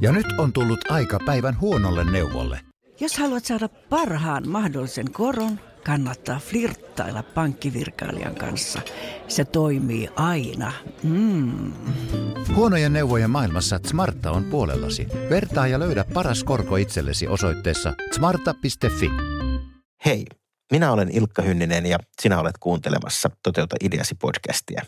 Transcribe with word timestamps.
Ja 0.00 0.12
nyt 0.12 0.26
on 0.38 0.52
tullut 0.52 0.90
aika 0.90 1.18
päivän 1.26 1.60
huonolle 1.60 2.10
neuvolle. 2.10 2.60
Jos 3.00 3.18
haluat 3.18 3.44
saada 3.44 3.68
parhaan 3.68 4.48
mahdollisen 4.48 5.12
koron, 5.12 5.60
kannattaa 5.84 6.38
flirttailla 6.38 7.22
pankkivirkailijan 7.22 8.34
kanssa. 8.34 8.80
Se 9.28 9.44
toimii 9.44 10.08
aina. 10.16 10.72
Mm. 11.02 11.72
Huonojen 12.54 12.92
neuvojen 12.92 13.30
maailmassa 13.30 13.80
Smarta 13.86 14.30
on 14.30 14.44
puolellasi. 14.44 15.06
Vertaa 15.30 15.66
ja 15.66 15.78
löydä 15.78 16.04
paras 16.14 16.44
korko 16.44 16.76
itsellesi 16.76 17.28
osoitteessa 17.28 17.94
smarta.fi. 18.12 19.10
Hei, 20.04 20.26
minä 20.72 20.92
olen 20.92 21.08
Ilkka 21.10 21.42
Hynninen 21.42 21.86
ja 21.86 21.98
sinä 22.22 22.40
olet 22.40 22.58
kuuntelemassa 22.60 23.30
Toteuta 23.42 23.76
ideasi 23.84 24.14
podcastia. 24.14 24.82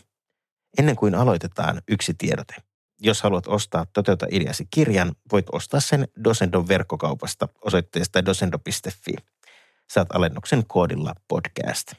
Ennen 0.77 0.95
kuin 0.95 1.15
aloitetaan 1.15 1.81
yksi 1.87 2.13
tiedote. 2.17 2.55
Jos 3.01 3.21
haluat 3.21 3.47
ostaa 3.47 3.85
Toteuta 3.93 4.25
ideasi 4.31 4.67
kirjan, 4.71 5.15
voit 5.31 5.45
ostaa 5.51 5.79
sen 5.79 6.07
Dosendon 6.23 6.67
verkkokaupasta 6.67 7.47
osoitteesta 7.65 8.25
dosendo.fi. 8.25 9.15
Saat 9.89 10.07
alennuksen 10.13 10.63
koodilla 10.67 11.15
podcast. 11.27 11.91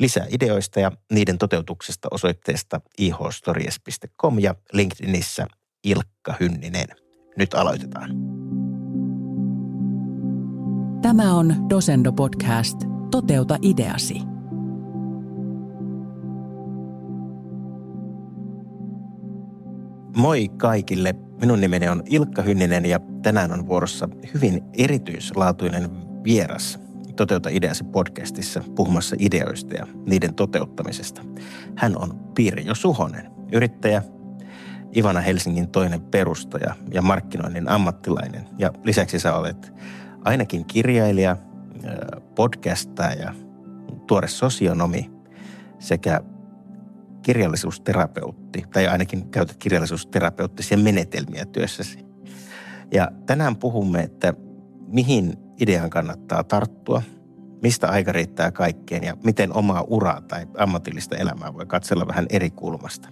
Lisää 0.00 0.26
ideoista 0.30 0.80
ja 0.80 0.92
niiden 1.12 1.38
toteutuksesta 1.38 2.08
osoitteesta 2.10 2.80
ihstories.com 2.98 4.38
ja 4.38 4.54
LinkedInissä 4.72 5.46
Ilkka 5.84 6.34
Hynninen. 6.40 6.88
Nyt 7.36 7.54
aloitetaan. 7.54 8.10
Tämä 11.02 11.34
on 11.34 11.70
Dosendo 11.70 12.12
Podcast. 12.12 12.76
Toteuta 13.10 13.58
ideasi. 13.62 14.35
Moi 20.16 20.48
kaikille. 20.48 21.14
Minun 21.40 21.60
nimeni 21.60 21.88
on 21.88 22.02
Ilkka 22.06 22.42
Hynninen 22.42 22.86
ja 22.86 23.00
tänään 23.22 23.52
on 23.52 23.66
vuorossa 23.66 24.08
hyvin 24.34 24.62
erityislaatuinen 24.78 25.90
vieras 26.24 26.78
Toteuta 27.16 27.48
ideasi 27.48 27.84
podcastissa 27.84 28.62
puhumassa 28.74 29.16
ideoista 29.18 29.74
ja 29.74 29.86
niiden 30.06 30.34
toteuttamisesta. 30.34 31.22
Hän 31.76 31.98
on 31.98 32.18
Pirjo 32.34 32.74
Suhonen, 32.74 33.30
yrittäjä, 33.52 34.02
Ivana 34.96 35.20
Helsingin 35.20 35.68
toinen 35.68 36.00
perustaja 36.00 36.74
ja 36.92 37.02
markkinoinnin 37.02 37.68
ammattilainen. 37.68 38.44
Ja 38.58 38.72
lisäksi 38.84 39.18
sä 39.18 39.34
olet 39.34 39.72
ainakin 40.24 40.64
kirjailija, 40.64 41.36
podcastaja, 42.34 43.34
tuore 44.06 44.28
sosionomi 44.28 45.10
sekä 45.78 46.20
kirjallisuusterapeutti, 47.26 48.64
tai 48.72 48.86
ainakin 48.86 49.30
käytät 49.30 49.56
kirjallisuusterapeuttisia 49.56 50.78
menetelmiä 50.78 51.44
työssäsi. 51.44 51.98
Ja 52.94 53.10
tänään 53.26 53.56
puhumme, 53.56 54.00
että 54.00 54.34
mihin 54.88 55.36
idean 55.60 55.90
kannattaa 55.90 56.44
tarttua, 56.44 57.02
mistä 57.62 57.88
aika 57.88 58.12
riittää 58.12 58.50
kaikkeen 58.50 59.04
ja 59.04 59.16
miten 59.24 59.56
omaa 59.56 59.84
uraa 59.88 60.20
tai 60.20 60.46
ammatillista 60.58 61.16
elämää 61.16 61.54
voi 61.54 61.66
katsella 61.66 62.06
vähän 62.06 62.26
eri 62.30 62.50
kulmasta. 62.50 63.08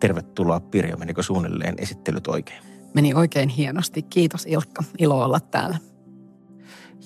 Tervetuloa 0.00 0.60
Pirjo, 0.60 0.96
menikö 0.96 1.22
suunnilleen 1.22 1.74
esittelyt 1.78 2.26
oikein? 2.26 2.62
Meni 2.94 3.14
oikein 3.14 3.48
hienosti. 3.48 4.02
Kiitos 4.02 4.46
Ilkka. 4.46 4.84
Ilo 4.98 5.24
olla 5.24 5.40
täällä. 5.40 5.78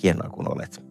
Hienoa 0.03 0.31
kun 0.31 0.53
olet. 0.53 0.86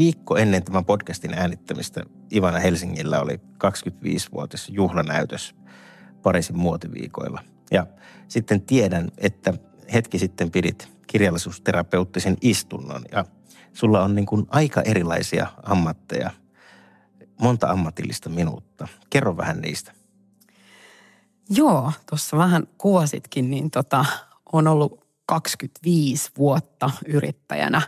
Viikko 0.00 0.36
ennen 0.36 0.64
tämän 0.64 0.84
podcastin 0.84 1.34
äänittämistä 1.34 2.02
Ivana 2.34 2.58
Helsingillä 2.58 3.20
oli 3.20 3.36
25-vuotis 3.36 4.68
juhlanäytös 4.68 5.54
Pariisin 6.22 6.58
muotiviikoilla. 6.58 7.42
Ja 7.70 7.86
sitten 8.28 8.60
tiedän, 8.60 9.10
että 9.18 9.54
hetki 9.92 10.18
sitten 10.18 10.50
pidit 10.50 10.88
kirjallisuusterapeuttisen 11.06 12.36
istunnon 12.40 13.02
ja 13.12 13.24
sulla 13.72 14.02
on 14.02 14.14
niin 14.14 14.26
kuin 14.26 14.46
aika 14.48 14.82
erilaisia 14.82 15.46
ammatteja, 15.62 16.30
monta 17.40 17.70
ammatillista 17.70 18.28
minuutta. 18.28 18.88
Kerro 19.10 19.36
vähän 19.36 19.60
niistä. 19.60 19.92
Joo, 21.50 21.92
tuossa 22.10 22.36
vähän 22.36 22.66
kuvasitkin, 22.78 23.50
niin 23.50 23.70
tota, 23.70 24.04
on 24.52 24.68
ollut 24.68 25.06
25 25.26 26.30
vuotta 26.38 26.90
yrittäjänä 27.06 27.82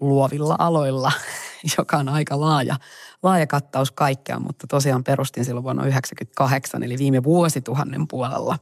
luovilla 0.00 0.56
aloilla, 0.58 1.12
joka 1.78 1.96
on 1.96 2.08
aika 2.08 2.40
laaja, 2.40 2.76
laaja 3.22 3.46
kattaus 3.46 3.90
kaikkea, 3.90 4.40
mutta 4.40 4.66
tosiaan 4.66 5.04
perustin 5.04 5.44
silloin 5.44 5.64
vuonna 5.64 5.82
1998, 5.82 6.82
eli 6.82 6.98
viime 6.98 7.22
vuosituhannen 7.22 8.08
puolella 8.08 8.58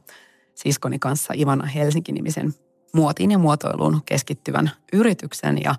siskoni 0.55 0.99
kanssa 0.99 1.33
Ivana 1.37 1.65
Helsinki-nimisen 1.65 2.53
muotiin 2.93 3.31
ja 3.31 3.37
muotoiluun 3.37 4.01
keskittyvän 4.05 4.71
yrityksen 4.93 5.63
ja 5.63 5.75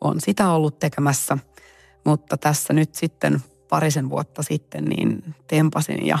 on 0.00 0.20
sitä 0.20 0.50
ollut 0.50 0.78
tekemässä. 0.78 1.38
Mutta 2.04 2.36
tässä 2.36 2.72
nyt 2.72 2.94
sitten 2.94 3.42
parisen 3.68 4.10
vuotta 4.10 4.42
sitten 4.42 4.84
niin 4.84 5.34
tempasin 5.46 6.06
ja 6.06 6.18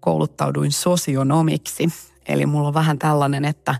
kouluttauduin 0.00 0.72
sosionomiksi. 0.72 1.88
Eli 2.28 2.46
mulla 2.46 2.68
on 2.68 2.74
vähän 2.74 2.98
tällainen, 2.98 3.44
että 3.44 3.74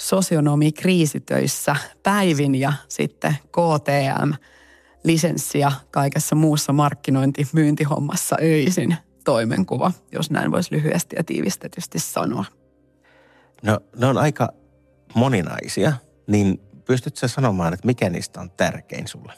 sosionomi 0.00 0.72
kriisitöissä 0.72 1.76
päivin 2.02 2.54
ja 2.54 2.72
sitten 2.88 3.36
KTM 3.42 4.32
lisenssiä 5.04 5.72
kaikessa 5.90 6.36
muussa 6.36 6.72
markkinointi 6.72 7.48
myyntihommassa 7.52 8.36
öisin 8.42 8.96
toimenkuva, 9.24 9.92
jos 10.12 10.30
näin 10.30 10.52
voisi 10.52 10.74
lyhyesti 10.74 11.16
ja 11.16 11.24
tiivistetysti 11.24 11.98
sanoa. 11.98 12.44
No 13.62 13.80
ne 13.96 14.06
on 14.06 14.18
aika 14.18 14.48
moninaisia, 15.14 15.92
niin 16.26 16.60
pystytkö 16.84 17.28
sanomaan, 17.28 17.74
että 17.74 17.86
mikä 17.86 18.10
niistä 18.10 18.40
on 18.40 18.50
tärkein 18.50 19.08
sulle? 19.08 19.32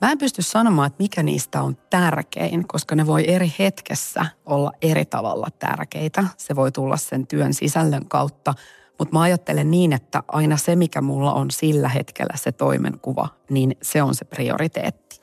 Mä 0.00 0.12
en 0.12 0.18
pysty 0.18 0.42
sanomaan, 0.42 0.86
että 0.86 1.02
mikä 1.02 1.22
niistä 1.22 1.62
on 1.62 1.76
tärkein, 1.90 2.68
koska 2.68 2.94
ne 2.94 3.06
voi 3.06 3.30
eri 3.30 3.52
hetkessä 3.58 4.26
olla 4.46 4.72
eri 4.82 5.04
tavalla 5.04 5.48
tärkeitä. 5.58 6.24
Se 6.36 6.56
voi 6.56 6.72
tulla 6.72 6.96
sen 6.96 7.26
työn 7.26 7.54
sisällön 7.54 8.08
kautta, 8.08 8.54
mutta 8.98 9.14
mä 9.14 9.20
ajattelen 9.20 9.70
niin, 9.70 9.92
että 9.92 10.22
aina 10.28 10.56
se, 10.56 10.76
mikä 10.76 11.00
mulla 11.00 11.32
on 11.32 11.50
sillä 11.50 11.88
hetkellä 11.88 12.34
se 12.36 12.52
toimenkuva, 12.52 13.28
niin 13.50 13.76
se 13.82 14.02
on 14.02 14.14
se 14.14 14.24
prioriteetti. 14.24 15.20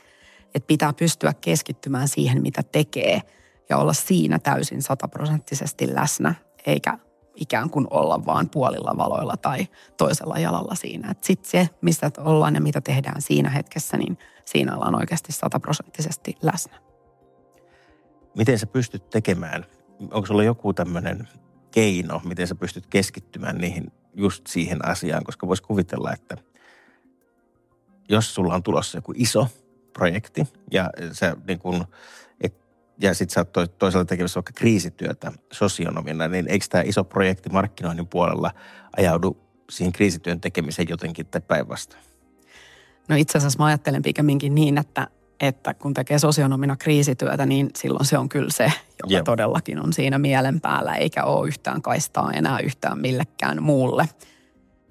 Että 0.56 0.68
pitää 0.68 0.94
pystyä 0.94 1.34
keskittymään 1.42 2.08
siihen, 2.08 2.42
mitä 2.42 2.64
tekee 2.72 3.22
ja 3.70 3.78
olla 3.78 3.94
siinä 3.94 4.40
täysin 4.40 4.82
sataprosenttisesti 4.82 5.96
läsnä, 5.96 6.36
eikä 6.66 7.00
ikään 7.36 7.70
kuin 7.70 7.88
olla 7.90 8.26
vaan 8.26 8.50
puolilla 8.50 8.98
valoilla 8.98 9.38
tai 9.38 9.68
toisella 9.98 10.40
jalalla 10.40 10.76
siinä. 10.76 11.16
Sitten 11.22 11.52
se, 11.52 11.70
mistä 11.82 12.12
ollaan 12.18 12.56
ja 12.56 12.62
mitä 12.62 12.82
tehdään 12.82 13.22
siinä 13.22 13.50
hetkessä, 13.50 13.98
niin 13.98 14.18
siinä 14.46 14.76
ollaan 14.76 14.96
oikeasti 14.96 15.32
sataprosenttisesti 15.32 16.36
läsnä. 16.42 16.78
Miten 18.38 18.60
sä 18.60 18.68
pystyt 18.68 19.10
tekemään? 19.10 19.66
Onko 20.00 20.26
sulla 20.26 20.44
joku 20.44 20.74
tämmöinen 20.74 21.28
keino, 21.76 22.22
miten 22.24 22.48
sä 22.48 22.56
pystyt 22.56 22.88
keskittymään 22.88 23.58
niihin 23.58 23.92
just 24.14 24.48
siihen 24.48 24.86
asiaan? 24.86 25.24
Koska 25.24 25.48
voisi 25.48 25.64
kuvitella, 25.64 26.14
että 26.14 26.38
jos 28.10 28.36
sulla 28.36 28.54
on 28.54 28.64
tulossa 28.64 28.98
joku 28.98 29.14
iso 29.16 29.48
projekti 29.94 30.48
ja 30.72 30.90
sä 31.12 31.38
niin 31.48 31.60
kuin– 31.60 31.84
ja 33.02 33.14
sitten 33.14 33.34
sä 33.34 33.46
oot 33.58 33.78
toisaalta 33.78 34.10
tekemässä 34.10 34.38
vaikka 34.38 34.54
kriisityötä 34.56 35.32
sosionomina, 35.54 36.28
niin 36.28 36.48
eikö 36.48 36.66
tämä 36.70 36.84
iso 36.88 37.04
projekti 37.04 37.50
markkinoinnin 37.50 38.08
puolella 38.08 38.52
ajaudu 38.98 39.38
siihen 39.70 39.94
kriisityön 39.94 40.42
tekemiseen 40.42 40.90
jotenkin 40.90 41.26
tai 41.26 41.42
päinvastoin? 41.42 42.04
No 43.08 43.16
itse 43.16 43.38
asiassa 43.38 43.60
mä 43.60 43.66
ajattelen 43.66 44.02
pikemminkin 44.02 44.56
niin, 44.56 44.78
että, 44.78 45.08
että 45.40 45.74
kun 45.74 45.94
tekee 45.94 46.20
sosionomina 46.20 46.76
kriisityötä, 46.76 47.46
niin 47.46 47.70
silloin 47.76 48.06
se 48.06 48.18
on 48.18 48.30
kyllä 48.30 48.52
se, 48.52 48.64
joka 48.64 49.14
Jep. 49.14 49.24
todellakin 49.24 49.80
on 49.80 49.94
siinä 49.94 50.18
mielen 50.18 50.62
päällä, 50.62 50.96
eikä 50.96 51.24
ole 51.24 51.48
yhtään 51.48 51.82
kaistaa 51.82 52.32
enää 52.32 52.60
yhtään 52.60 53.00
millekään 53.00 53.64
muulle. 53.64 54.10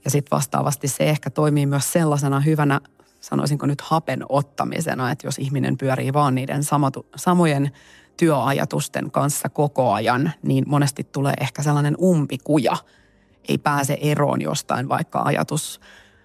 Ja 0.04 0.10
sitten 0.10 0.36
vastaavasti 0.36 0.88
se 0.88 1.04
ehkä 1.04 1.30
toimii 1.30 1.66
myös 1.66 1.92
sellaisena 1.92 2.40
hyvänä, 2.40 2.80
sanoisinko 3.20 3.66
nyt 3.66 3.80
hapen 3.80 4.24
ottamisena, 4.28 5.10
että 5.10 5.26
jos 5.26 5.38
ihminen 5.38 5.78
pyörii 5.78 6.12
vaan 6.12 6.34
niiden 6.34 6.64
samatu, 6.64 7.06
samojen 7.16 7.70
työajatusten 8.16 9.10
kanssa 9.10 9.48
koko 9.48 9.92
ajan, 9.92 10.32
niin 10.42 10.64
monesti 10.66 11.04
tulee 11.04 11.34
ehkä 11.40 11.62
sellainen 11.62 11.96
umpikuja. 12.02 12.76
Ei 13.48 13.58
pääse 13.58 13.98
eroon 14.00 14.42
jostain 14.42 14.88
vaikka 14.88 15.22
ajatus 15.22 15.80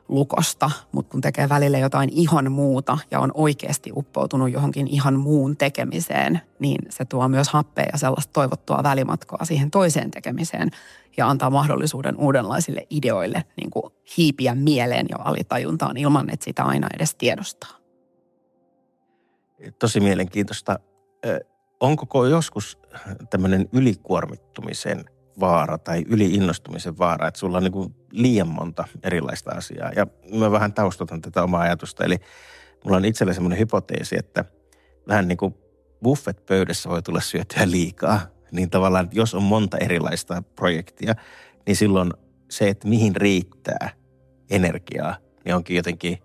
lukosta, 0.09 0.71
mutta 0.91 1.11
kun 1.11 1.21
tekee 1.21 1.50
välillä 1.50 1.77
jotain 1.77 2.09
ihan 2.09 2.51
muuta 2.51 2.97
ja 3.11 3.19
on 3.19 3.31
oikeasti 3.33 3.91
uppoutunut 3.95 4.51
johonkin 4.51 4.88
ihan 4.88 5.19
muun 5.19 5.57
tekemiseen, 5.57 6.41
niin 6.59 6.81
se 6.89 7.06
tuo 7.06 7.27
myös 7.27 7.50
happea 7.50 7.85
ja 7.91 7.97
sellaista 7.97 8.33
toivottua 8.33 8.83
välimatkaa 8.83 9.45
siihen 9.45 9.71
toiseen 9.71 10.11
tekemiseen 10.11 10.69
ja 11.17 11.29
antaa 11.29 11.50
mahdollisuuden 11.50 12.17
uudenlaisille 12.17 12.88
ideoille 12.89 13.44
niin 13.57 13.69
kuin 13.69 13.94
hiipiä 14.17 14.56
mieleen 14.56 15.06
ja 15.09 15.17
alitajuntaan 15.19 15.97
ilman, 15.97 16.29
että 16.29 16.44
sitä 16.44 16.63
aina 16.63 16.88
edes 16.95 17.15
tiedostaa. 17.15 17.71
Tosi 19.79 20.00
mielenkiintoista 20.00 20.79
onko 21.79 22.25
joskus 22.25 22.77
tämmöinen 23.29 23.69
ylikuormittumisen 23.73 25.06
vaara 25.39 25.77
tai 25.77 26.06
yliinnostumisen 26.07 26.97
vaara, 26.97 27.27
että 27.27 27.39
sulla 27.39 27.57
on 27.57 27.63
niin 27.63 27.71
kuin 27.71 27.95
liian 28.12 28.47
monta 28.47 28.88
erilaista 29.03 29.51
asiaa. 29.51 29.91
Ja 29.95 30.07
mä 30.39 30.51
vähän 30.51 30.74
taustatan 30.74 31.21
tätä 31.21 31.44
omaa 31.44 31.62
ajatusta. 31.62 32.03
Eli 32.03 32.18
mulla 32.83 32.97
on 32.97 33.06
itsellä 33.06 33.33
semmoinen 33.33 33.59
hypoteesi, 33.59 34.15
että 34.19 34.45
vähän 35.07 35.27
niin 35.27 35.38
kuin 35.38 35.56
buffet-pöydässä 36.03 36.89
voi 36.89 37.01
tulla 37.01 37.21
syötyä 37.21 37.71
liikaa. 37.71 38.21
Niin 38.51 38.69
tavallaan, 38.69 39.06
että 39.06 39.18
jos 39.18 39.36
on 39.36 39.44
monta 39.44 39.77
erilaista 39.77 40.44
projektia, 40.56 41.15
niin 41.68 41.75
silloin 41.75 42.13
se, 42.50 42.69
että 42.69 42.88
mihin 42.88 43.15
riittää 43.15 43.89
energiaa, 44.50 45.15
niin 45.45 45.56
onkin 45.56 45.77
jotenkin 45.77 46.18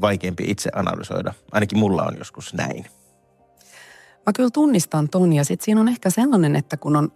vaikeampi 0.00 0.44
itse 0.46 0.70
analysoida. 0.74 1.34
Ainakin 1.52 1.78
mulla 1.78 2.02
on 2.02 2.18
joskus 2.18 2.54
näin. 2.54 2.86
Mä 4.26 4.32
kyllä 4.36 4.50
tunnistan 4.50 5.08
ton 5.08 5.32
ja 5.32 5.44
sitten 5.44 5.64
siinä 5.64 5.80
on 5.80 5.88
ehkä 5.88 6.10
sellainen, 6.10 6.56
että 6.56 6.76
kun 6.76 6.96
on 6.96 7.12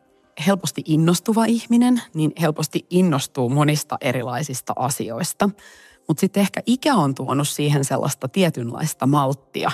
helposti 0.46 0.82
innostuva 0.84 1.44
ihminen, 1.44 2.02
niin 2.14 2.32
helposti 2.40 2.86
innostuu 2.90 3.48
monista 3.48 3.98
erilaisista 4.00 4.72
asioista. 4.76 5.50
Mutta 6.08 6.20
sitten 6.20 6.40
ehkä 6.40 6.62
ikä 6.66 6.94
on 6.94 7.14
tuonut 7.14 7.48
siihen 7.48 7.84
sellaista 7.84 8.28
tietynlaista 8.28 9.06
malttia, 9.06 9.70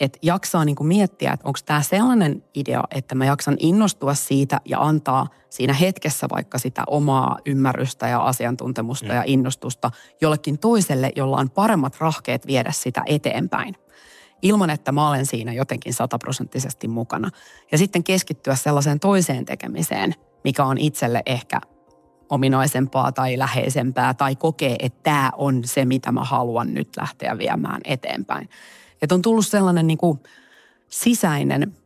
että 0.00 0.18
jaksaa 0.22 0.64
niinku 0.64 0.84
miettiä, 0.84 1.32
että 1.32 1.48
onko 1.48 1.58
tämä 1.66 1.82
sellainen 1.82 2.44
idea, 2.54 2.84
että 2.90 3.14
mä 3.14 3.24
jaksan 3.24 3.56
innostua 3.60 4.14
siitä 4.14 4.60
ja 4.64 4.80
antaa 4.80 5.26
siinä 5.50 5.72
hetkessä 5.72 6.26
vaikka 6.30 6.58
sitä 6.58 6.84
omaa 6.86 7.38
ymmärrystä 7.46 8.08
ja 8.08 8.22
asiantuntemusta 8.22 9.08
mm. 9.08 9.14
ja 9.14 9.22
innostusta 9.26 9.90
jollekin 10.20 10.58
toiselle, 10.58 11.12
jolla 11.16 11.36
on 11.36 11.50
paremmat 11.50 11.96
rahkeet 12.00 12.46
viedä 12.46 12.72
sitä 12.72 13.02
eteenpäin 13.06 13.76
ilman, 14.42 14.70
että 14.70 14.92
mä 14.92 15.08
olen 15.08 15.26
siinä 15.26 15.52
jotenkin 15.52 15.94
sataprosenttisesti 15.94 16.88
mukana. 16.88 17.30
Ja 17.72 17.78
sitten 17.78 18.04
keskittyä 18.04 18.54
sellaiseen 18.54 19.00
toiseen 19.00 19.44
tekemiseen, 19.44 20.14
mikä 20.44 20.64
on 20.64 20.78
itselle 20.78 21.22
ehkä 21.26 21.60
ominaisempaa 22.28 23.12
tai 23.12 23.38
läheisempää 23.38 24.14
tai 24.14 24.36
kokee, 24.36 24.76
että 24.78 25.00
tämä 25.02 25.30
on 25.36 25.64
se, 25.64 25.84
mitä 25.84 26.12
mä 26.12 26.24
haluan 26.24 26.74
nyt 26.74 26.96
lähteä 26.96 27.38
viemään 27.38 27.80
eteenpäin. 27.84 28.48
Että 29.02 29.14
on 29.14 29.22
tullut 29.22 29.46
sellainen 29.46 29.86
niin 29.86 29.98
kuin 29.98 30.18
sisäinen, 30.88 31.76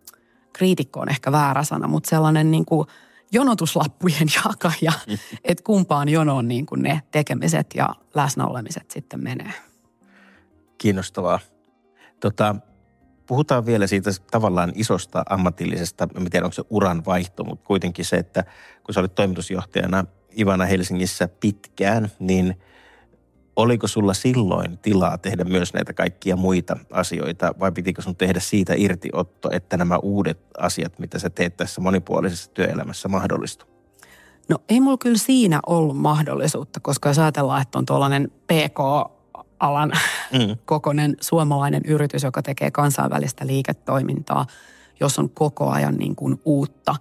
kriitikko 0.53 1.01
on 1.01 1.09
ehkä 1.09 1.33
väärä 1.33 1.65
sana, 1.65 1.89
mutta 1.89 2.11
sellainen 2.11 2.51
niin 2.51 2.65
kuin 2.65 2.87
jonotuslappujen 3.33 4.29
jakaja, 4.45 4.93
että 5.45 5.65
kumpaan 5.65 6.09
jonoon 6.09 6.49
niin 6.49 6.67
kuin 6.67 6.83
ne 6.83 7.03
tekemiset 7.11 7.67
ja 7.75 7.89
läsnäolemiset 8.15 8.91
sitten 8.91 9.23
menee. 9.23 9.53
Kiinnostavaa. 10.79 11.39
Tota, 12.21 12.57
puhutaan 13.27 13.67
vielä 13.67 13.87
siitä 13.87 14.11
tavallaan 14.31 14.73
isosta 14.75 15.23
ammatillisesta, 15.31 16.09
en 16.17 16.31
tiedä 16.31 16.47
onko 16.47 16.55
se 16.55 16.63
uran 16.71 17.05
vaihto, 17.05 17.45
mutta 17.45 17.67
kuitenkin 17.67 18.05
se, 18.05 18.17
että 18.17 18.45
kun 18.85 18.95
sä 18.95 19.01
olit 19.01 19.15
toimitusjohtajana 19.15 20.05
Ivana 20.39 20.65
Helsingissä 20.65 21.29
pitkään, 21.29 22.11
niin 22.19 22.57
oliko 23.57 23.87
sulla 23.87 24.15
silloin 24.15 24.79
tilaa 24.79 25.19
tehdä 25.19 25.45
myös 25.45 25.75
näitä 25.75 25.93
kaikkia 25.93 26.37
muita 26.37 26.77
asioita 26.91 27.55
vai 27.61 27.73
pitikö 27.73 28.03
sun 28.03 28.17
tehdä 28.17 28.41
siitä 28.41 28.75
irtiotto, 28.77 29.51
että 29.53 29.77
nämä 29.77 29.99
uudet 29.99 30.41
asiat, 30.59 30.99
mitä 30.99 31.19
sä 31.19 31.31
teet 31.31 31.57
tässä 31.57 31.81
monipuolisessa 31.81 32.51
työelämässä 32.51 33.09
mahdollistu? 33.09 33.67
No 34.49 34.59
ei 34.69 34.81
mulla 34.81 34.99
kyllä 34.99 35.19
siinä 35.19 35.61
ollut 35.67 35.97
mahdollisuutta, 35.97 36.81
koska 36.81 37.09
jos 37.09 37.19
ajatellaan, 37.19 37.63
että 37.63 37.79
on 37.79 37.87
tuollainen 37.87 38.31
PK 38.31 38.79
alan 39.61 39.93
mm. 40.33 40.57
kokoinen 40.65 41.17
suomalainen 41.21 41.83
yritys, 41.85 42.23
joka 42.23 42.43
tekee 42.43 42.71
kansainvälistä 42.71 43.47
liiketoimintaa, 43.47 44.47
jos 45.01 45.19
on 45.19 45.31
koko 45.31 45.71
ajan 45.71 45.95
niin 45.95 46.17
kuin 46.17 46.41
uutta, 46.45 46.97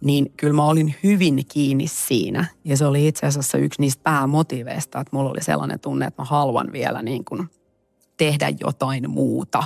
niin 0.00 0.32
kyllä 0.36 0.52
mä 0.52 0.64
olin 0.64 0.94
hyvin 1.02 1.42
kiinni 1.48 1.86
siinä. 1.86 2.46
Ja 2.64 2.76
se 2.76 2.86
oli 2.86 3.08
itse 3.08 3.26
asiassa 3.26 3.58
yksi 3.58 3.80
niistä 3.80 4.02
päämotiveista, 4.02 5.00
että 5.00 5.16
mulla 5.16 5.30
oli 5.30 5.42
sellainen 5.42 5.80
tunne, 5.80 6.06
että 6.06 6.22
mä 6.22 6.26
haluan 6.26 6.72
vielä 6.72 7.02
niin 7.02 7.24
kuin 7.24 7.48
tehdä 8.16 8.52
jotain 8.60 9.10
muuta 9.10 9.62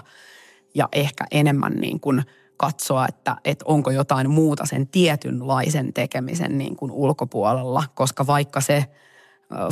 ja 0.75 0.89
ehkä 0.93 1.25
enemmän 1.31 1.73
niin 1.73 2.00
kuin 2.00 2.23
katsoa, 2.56 3.06
että, 3.09 3.37
että 3.44 3.65
onko 3.69 3.91
jotain 3.91 4.31
muuta 4.31 4.67
sen 4.67 4.87
tietynlaisen 4.87 5.93
tekemisen 5.93 6.59
niin 6.59 6.77
kuin 6.77 6.93
ulkopuolella, 6.93 7.85
koska 7.94 8.27
vaikka 8.27 8.61
se– 8.61 8.85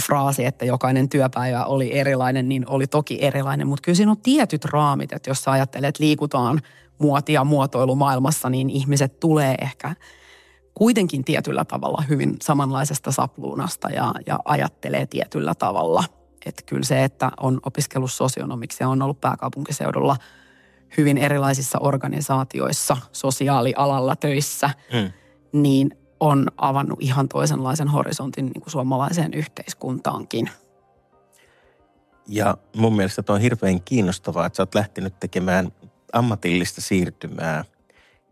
fraasi, 0.06 0.44
että 0.44 0.64
jokainen 0.64 1.08
työpäivä 1.08 1.64
oli 1.64 1.98
erilainen, 1.98 2.48
niin 2.48 2.64
oli 2.68 2.86
toki 2.86 3.18
erilainen. 3.24 3.66
Mutta 3.66 3.82
kyllä 3.82 3.96
siinä 3.96 4.10
on 4.10 4.22
tietyt 4.22 4.64
raamit, 4.64 5.12
että 5.12 5.30
jos 5.30 5.42
sä 5.42 5.50
ajattelet, 5.50 5.88
että 5.88 6.04
liikutaan 6.04 6.60
muoti- 6.98 7.32
ja 7.32 7.44
muotoilumaailmassa, 7.44 8.50
niin 8.50 8.70
ihmiset 8.70 9.20
tulee 9.20 9.54
ehkä 9.60 9.94
kuitenkin 10.74 11.24
tietyllä 11.24 11.64
tavalla 11.64 12.04
hyvin 12.08 12.36
samanlaisesta 12.42 13.12
sapluunasta 13.12 13.90
ja, 13.90 14.14
ja 14.26 14.38
ajattelee 14.44 15.06
tietyllä 15.06 15.54
tavalla. 15.54 16.04
Että 16.46 16.62
kyllä 16.66 16.84
se, 16.84 17.04
että 17.04 17.30
on 17.40 17.60
opiskellut 17.66 18.12
sosionomiksi 18.12 18.82
ja 18.82 18.88
on 18.88 19.02
ollut 19.02 19.20
pääkaupunkiseudulla 19.20 20.16
hyvin 20.96 21.18
erilaisissa 21.18 21.78
organisaatioissa, 21.78 22.96
sosiaalialalla 23.12 24.16
töissä, 24.16 24.70
mm. 24.92 25.12
niin 25.52 25.99
on 26.20 26.46
avannut 26.56 27.02
ihan 27.02 27.28
toisenlaisen 27.28 27.88
horisontin 27.88 28.46
niin 28.46 28.60
kuin 28.60 28.70
suomalaiseen 28.70 29.34
yhteiskuntaankin. 29.34 30.50
Ja 32.28 32.56
mun 32.76 32.96
mielestä 32.96 33.22
tuo 33.22 33.34
on 33.34 33.40
hirveän 33.40 33.82
kiinnostavaa, 33.82 34.46
että 34.46 34.56
sä 34.56 34.62
oot 34.62 34.74
lähtenyt 34.74 35.20
tekemään 35.20 35.72
ammatillista 36.12 36.80
siirtymää. 36.80 37.64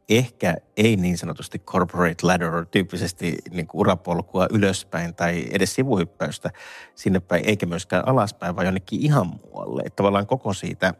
Ehkä 0.08 0.56
ei 0.76 0.96
niin 0.96 1.18
sanotusti 1.18 1.58
corporate 1.58 2.26
ladder 2.26 2.66
tyyppisesti 2.66 3.36
niin 3.50 3.66
kuin 3.66 3.80
urapolkua 3.80 4.46
ylöspäin 4.50 5.14
tai 5.14 5.46
edes 5.50 5.74
sivuhyppäystä 5.74 6.50
sinne 6.94 7.20
päin, 7.20 7.44
eikä 7.44 7.66
myöskään 7.66 8.08
alaspäin, 8.08 8.56
vaan 8.56 8.66
jonnekin 8.66 9.00
ihan 9.00 9.26
muualle. 9.26 9.82
Että 9.86 9.96
tavallaan 9.96 10.26
koko 10.26 10.52
siitä 10.52 10.94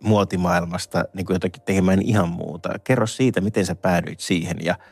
muotimaailmasta 0.00 1.04
niin 1.14 1.26
kuin 1.26 1.34
jotakin 1.34 1.62
tekemään 1.62 2.02
ihan 2.02 2.28
muuta. 2.28 2.78
Kerro 2.84 3.06
siitä, 3.06 3.40
miten 3.40 3.66
sä 3.66 3.74
päädyit 3.74 4.20
siihen 4.20 4.56
ja– 4.62 4.76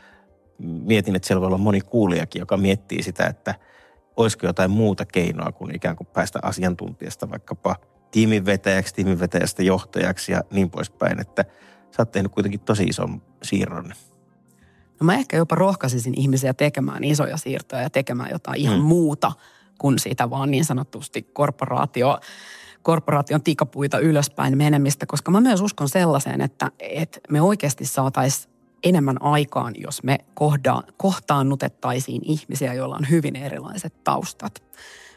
mietin, 0.59 1.15
että 1.15 1.27
siellä 1.27 1.41
voi 1.41 1.47
olla 1.47 1.57
moni 1.57 1.81
kuulijakin, 1.81 2.39
joka 2.39 2.57
miettii 2.57 3.03
sitä, 3.03 3.25
että 3.25 3.55
olisiko 4.17 4.47
jotain 4.47 4.71
muuta 4.71 5.05
keinoa 5.05 5.51
kuin 5.51 5.75
ikään 5.75 5.95
kuin 5.95 6.07
päästä 6.07 6.39
asiantuntijasta 6.41 7.29
vaikkapa 7.29 7.75
tiiminvetäjäksi, 8.11 8.93
tiiminvetäjästä 8.93 9.63
johtajaksi 9.63 10.31
ja 10.31 10.43
niin 10.51 10.69
poispäin, 10.69 11.19
että 11.21 11.45
sä 11.91 12.01
oot 12.01 12.11
tehnyt 12.11 12.31
kuitenkin 12.31 12.59
tosi 12.59 12.83
ison 12.83 13.21
siirron. 13.43 13.93
No 14.99 15.05
mä 15.05 15.15
ehkä 15.15 15.37
jopa 15.37 15.55
rohkaisisin 15.55 16.13
ihmisiä 16.19 16.53
tekemään 16.53 17.03
isoja 17.03 17.37
siirtoja 17.37 17.81
ja 17.81 17.89
tekemään 17.89 18.29
jotain 18.31 18.61
ihan 18.61 18.77
hmm. 18.77 18.85
muuta 18.85 19.31
kuin 19.77 19.99
sitä 19.99 20.29
vaan 20.29 20.51
niin 20.51 20.65
sanotusti 20.65 21.21
korporaatio, 21.21 22.19
korporaation 22.81 23.43
tikapuita 23.43 23.99
ylöspäin 23.99 24.57
menemistä, 24.57 25.05
koska 25.05 25.31
mä 25.31 25.41
myös 25.41 25.61
uskon 25.61 25.89
sellaiseen, 25.89 26.41
että, 26.41 26.71
että 26.79 27.19
me 27.29 27.41
oikeasti 27.41 27.85
saataisiin 27.85 28.58
enemmän 28.83 29.21
aikaan, 29.21 29.73
jos 29.77 30.03
me 30.03 30.17
kohda, 30.33 30.83
kohtaannutettaisiin 30.97 32.21
ihmisiä, 32.25 32.73
joilla 32.73 32.95
on 32.95 33.09
hyvin 33.09 33.35
erilaiset 33.35 34.03
taustat. 34.03 34.63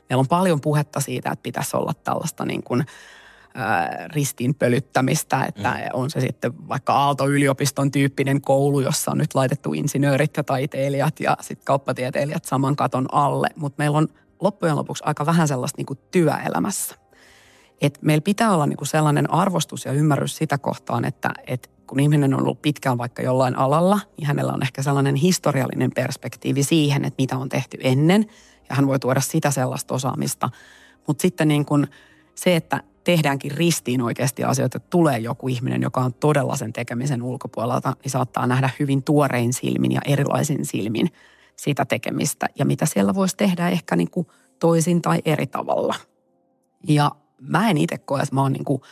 Meillä 0.08 0.20
on 0.20 0.28
paljon 0.28 0.60
puhetta 0.60 1.00
siitä, 1.00 1.30
että 1.30 1.42
pitäisi 1.42 1.76
olla 1.76 1.92
tällaista 2.04 2.44
niin 2.44 2.62
kuin, 2.62 2.84
ristiinpölyttämistä, 4.14 5.44
että 5.44 5.70
mm. 5.70 5.78
on 5.92 6.10
se 6.10 6.20
sitten 6.20 6.68
vaikka 6.68 6.92
Aalto-yliopiston 6.92 7.90
tyyppinen 7.90 8.40
koulu, 8.40 8.80
jossa 8.80 9.10
on 9.10 9.18
nyt 9.18 9.34
laitettu 9.34 9.72
insinöörit 9.72 10.36
ja 10.36 10.44
taiteilijat 10.44 11.20
ja 11.20 11.36
sitten 11.40 11.64
kauppatieteilijät 11.64 12.44
saman 12.44 12.76
katon 12.76 13.06
alle. 13.14 13.48
Mutta 13.56 13.82
meillä 13.82 13.98
on 13.98 14.08
loppujen 14.40 14.76
lopuksi 14.76 15.02
aika 15.06 15.26
vähän 15.26 15.48
sellaista 15.48 15.76
niin 15.76 15.86
kuin 15.86 15.98
työelämässä. 16.10 16.94
Et 17.80 17.98
meillä 18.02 18.22
pitää 18.22 18.54
olla 18.54 18.66
niin 18.66 18.76
kuin 18.76 18.88
sellainen 18.88 19.30
arvostus 19.30 19.84
ja 19.84 19.92
ymmärrys 19.92 20.36
sitä 20.36 20.58
kohtaan, 20.58 21.04
että 21.04 21.30
et 21.46 21.70
kun 21.92 22.00
ihminen 22.00 22.34
on 22.34 22.40
ollut 22.40 22.62
pitkään 22.62 22.98
vaikka 22.98 23.22
jollain 23.22 23.58
alalla, 23.58 24.00
niin 24.16 24.26
hänellä 24.26 24.52
on 24.52 24.62
ehkä 24.62 24.82
sellainen 24.82 25.14
historiallinen 25.14 25.90
perspektiivi 25.94 26.62
siihen, 26.62 27.04
että 27.04 27.22
mitä 27.22 27.36
on 27.36 27.48
tehty 27.48 27.78
ennen. 27.80 28.26
Ja 28.68 28.74
hän 28.74 28.86
voi 28.86 28.98
tuoda 28.98 29.20
sitä 29.20 29.50
sellaista 29.50 29.94
osaamista. 29.94 30.50
Mutta 31.06 31.22
sitten 31.22 31.48
niin 31.48 31.64
kuin 31.64 31.86
se, 32.34 32.56
että 32.56 32.82
tehdäänkin 33.04 33.50
ristiin 33.50 34.02
oikeasti 34.02 34.44
asioita, 34.44 34.76
että 34.76 34.90
tulee 34.90 35.18
joku 35.18 35.48
ihminen, 35.48 35.82
joka 35.82 36.00
on 36.00 36.14
todella 36.14 36.56
sen 36.56 36.72
tekemisen 36.72 37.22
ulkopuolelta, 37.22 37.96
niin 38.02 38.10
saattaa 38.10 38.46
nähdä 38.46 38.70
hyvin 38.78 39.02
tuorein 39.02 39.52
silmin 39.52 39.92
ja 39.92 40.00
erilaisin 40.06 40.66
silmin 40.66 41.08
sitä 41.56 41.84
tekemistä. 41.84 42.46
Ja 42.58 42.64
mitä 42.64 42.86
siellä 42.86 43.14
voisi 43.14 43.36
tehdä 43.36 43.68
ehkä 43.68 43.96
niin 43.96 44.10
kuin 44.10 44.26
toisin 44.58 45.02
tai 45.02 45.18
eri 45.24 45.46
tavalla. 45.46 45.94
Ja 46.88 47.10
mä 47.40 47.70
en 47.70 47.78
itse 47.78 47.98
koe, 47.98 48.20
että 48.20 48.34
mä 48.34 48.42
oon 48.42 48.52
niin 48.52 48.64
kuin 48.64 48.82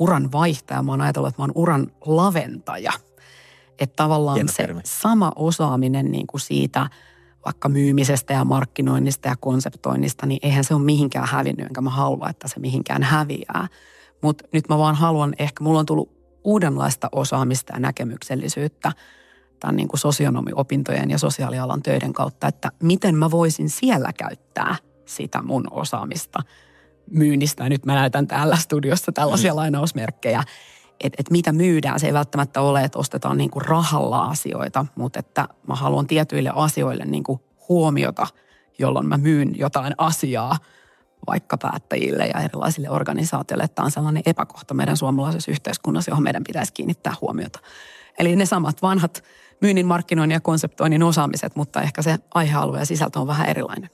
uran 0.00 0.32
vaihtaja, 0.32 0.82
mä 0.82 0.92
oon 0.92 1.00
ajatellut, 1.00 1.28
että 1.28 1.42
mä 1.42 1.44
oon 1.44 1.52
uran 1.54 1.86
laventaja. 2.06 2.92
Että 3.78 3.96
tavallaan 3.96 4.36
Hieno 4.36 4.50
se 4.52 4.56
termi. 4.56 4.80
sama 4.84 5.32
osaaminen 5.36 6.10
niin 6.10 6.26
kuin 6.26 6.40
siitä 6.40 6.90
vaikka 7.44 7.68
myymisestä 7.68 8.32
ja 8.32 8.44
markkinoinnista 8.44 9.28
ja 9.28 9.36
konseptoinnista, 9.36 10.26
niin 10.26 10.40
eihän 10.42 10.64
se 10.64 10.74
ole 10.74 10.82
mihinkään 10.82 11.28
hävinnyt, 11.28 11.66
enkä 11.66 11.80
mä 11.80 11.90
halua, 11.90 12.28
että 12.28 12.48
se 12.48 12.60
mihinkään 12.60 13.02
häviää. 13.02 13.68
Mutta 14.22 14.44
nyt 14.52 14.68
mä 14.68 14.78
vaan 14.78 14.94
haluan, 14.94 15.34
ehkä 15.38 15.64
mulla 15.64 15.78
on 15.78 15.86
tullut 15.86 16.20
uudenlaista 16.44 17.08
osaamista 17.12 17.72
ja 17.72 17.80
näkemyksellisyyttä 17.80 18.92
tämän 19.60 19.76
niin 19.76 19.88
kuin 19.88 20.00
sosionomiopintojen 20.00 21.10
ja 21.10 21.18
sosiaalialan 21.18 21.82
töiden 21.82 22.12
kautta, 22.12 22.48
että 22.48 22.72
miten 22.82 23.14
mä 23.14 23.30
voisin 23.30 23.70
siellä 23.70 24.12
käyttää 24.12 24.76
sitä 25.06 25.42
mun 25.42 25.64
osaamista 25.70 26.42
myynnistä. 27.10 27.68
Nyt 27.68 27.86
mä 27.86 27.94
näytän 27.94 28.26
täällä 28.26 28.56
studiossa 28.56 29.12
tällaisia 29.12 29.52
mm. 29.52 29.56
lainausmerkkejä, 29.56 30.42
että 31.00 31.16
et 31.18 31.30
mitä 31.30 31.52
myydään. 31.52 32.00
Se 32.00 32.06
ei 32.06 32.12
välttämättä 32.12 32.60
ole, 32.60 32.84
että 32.84 32.98
ostetaan 32.98 33.36
niin 33.36 33.50
kuin 33.50 33.64
rahalla 33.64 34.24
asioita, 34.24 34.86
mutta 34.94 35.18
että 35.18 35.48
mä 35.68 35.74
haluan 35.74 36.06
tietyille 36.06 36.52
asioille 36.54 37.04
niin 37.04 37.24
kuin 37.24 37.40
huomiota, 37.68 38.26
jolloin 38.78 39.06
mä 39.06 39.18
myyn 39.18 39.58
jotain 39.58 39.94
asiaa 39.98 40.56
vaikka 41.26 41.58
päättäjille 41.58 42.26
ja 42.26 42.40
erilaisille 42.40 42.90
organisaatioille. 42.90 43.64
Että 43.64 43.74
tämä 43.74 43.84
on 43.84 43.90
sellainen 43.90 44.22
epäkohta 44.26 44.74
meidän 44.74 44.96
suomalaisessa 44.96 45.50
yhteiskunnassa, 45.50 46.10
johon 46.10 46.22
meidän 46.22 46.44
pitäisi 46.44 46.72
kiinnittää 46.72 47.14
huomiota. 47.20 47.58
Eli 48.18 48.36
ne 48.36 48.46
samat 48.46 48.82
vanhat 48.82 49.24
myynnin, 49.60 49.86
markkinoinnin 49.86 50.34
ja 50.34 50.40
konseptoinnin 50.40 51.02
osaamiset, 51.02 51.56
mutta 51.56 51.82
ehkä 51.82 52.02
se 52.02 52.18
aihealue 52.34 52.78
ja 52.78 52.86
sisältö 52.86 53.20
on 53.20 53.26
vähän 53.26 53.48
erilainen. 53.48 53.90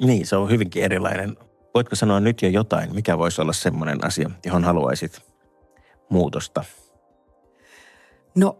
Niin, 0.00 0.26
se 0.26 0.36
on 0.36 0.50
hyvinkin 0.50 0.82
erilainen. 0.82 1.36
Voitko 1.74 1.96
sanoa 1.96 2.20
nyt 2.20 2.42
jo 2.42 2.48
jotain, 2.48 2.94
mikä 2.94 3.18
voisi 3.18 3.40
olla 3.40 3.52
semmoinen 3.52 4.06
asia, 4.06 4.30
johon 4.46 4.64
haluaisit 4.64 5.22
muutosta? 6.10 6.64
No, 8.34 8.58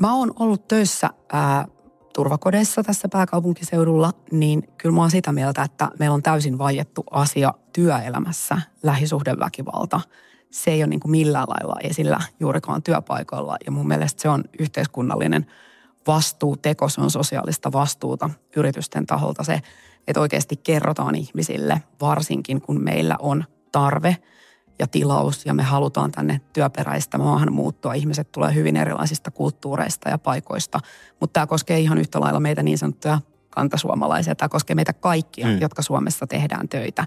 mä 0.00 0.14
oon 0.14 0.32
ollut 0.38 0.68
töissä 0.68 1.10
ää, 1.32 1.66
turvakodeissa 2.14 2.82
tässä 2.82 3.08
pääkaupunkiseudulla, 3.08 4.12
niin 4.32 4.62
kyllä 4.78 4.94
mä 4.94 5.00
oon 5.00 5.10
sitä 5.10 5.32
mieltä, 5.32 5.62
että 5.62 5.88
meillä 5.98 6.14
on 6.14 6.22
täysin 6.22 6.58
vaiettu 6.58 7.04
asia 7.10 7.54
työelämässä 7.72 8.60
lähisuhdeväkivalta. 8.82 10.00
Se 10.50 10.70
ei 10.70 10.82
ole 10.82 10.86
niin 10.86 11.00
kuin 11.00 11.10
millään 11.10 11.48
lailla 11.48 11.76
esillä 11.82 12.20
juurikaan 12.40 12.82
työpaikoilla 12.82 13.56
ja 13.66 13.72
mun 13.72 13.88
mielestä 13.88 14.22
se 14.22 14.28
on 14.28 14.44
yhteiskunnallinen 14.58 15.46
vastuuteko, 16.06 16.88
se 16.88 17.00
on 17.00 17.10
sosiaalista 17.10 17.72
vastuuta 17.72 18.30
yritysten 18.56 19.06
taholta 19.06 19.44
se, 19.44 19.60
että 20.08 20.20
oikeasti 20.20 20.56
kerrotaan 20.56 21.14
ihmisille, 21.14 21.82
varsinkin 22.00 22.60
kun 22.60 22.84
meillä 22.84 23.16
on 23.18 23.44
tarve 23.72 24.16
ja 24.78 24.86
tilaus 24.86 25.46
ja 25.46 25.54
me 25.54 25.62
halutaan 25.62 26.12
tänne 26.12 26.40
työperäistä 26.52 27.18
maahanmuuttoa. 27.18 27.94
Ihmiset 27.94 28.32
tulee 28.32 28.54
hyvin 28.54 28.76
erilaisista 28.76 29.30
kulttuureista 29.30 30.08
ja 30.10 30.18
paikoista, 30.18 30.80
mutta 31.20 31.32
tämä 31.32 31.46
koskee 31.46 31.80
ihan 31.80 31.98
yhtä 31.98 32.20
lailla 32.20 32.40
meitä 32.40 32.62
niin 32.62 32.78
sanottuja 32.78 33.20
kantasuomalaisia. 33.50 34.34
Tämä 34.34 34.48
koskee 34.48 34.74
meitä 34.74 34.92
kaikkia, 34.92 35.46
mm. 35.46 35.60
jotka 35.60 35.82
Suomessa 35.82 36.26
tehdään 36.26 36.68
töitä. 36.68 37.06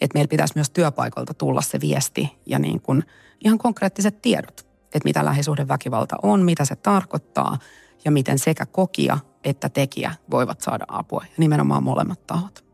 Että 0.00 0.14
meillä 0.18 0.28
pitäisi 0.28 0.54
myös 0.54 0.70
työpaikoilta 0.70 1.34
tulla 1.34 1.62
se 1.62 1.80
viesti 1.80 2.32
ja 2.46 2.58
niin 2.58 2.80
kuin 2.80 3.04
ihan 3.44 3.58
konkreettiset 3.58 4.22
tiedot, 4.22 4.66
että 4.84 5.04
mitä 5.04 5.24
lähisuhdeväkivalta 5.24 6.16
on, 6.22 6.42
mitä 6.42 6.64
se 6.64 6.76
tarkoittaa 6.76 7.58
ja 8.04 8.10
miten 8.10 8.38
sekä 8.38 8.66
kokija 8.66 9.18
että 9.44 9.68
tekijä 9.68 10.14
voivat 10.30 10.60
saada 10.60 10.84
apua. 10.88 11.24
Ja 11.24 11.34
nimenomaan 11.36 11.82
molemmat 11.82 12.26
tahot. 12.26 12.64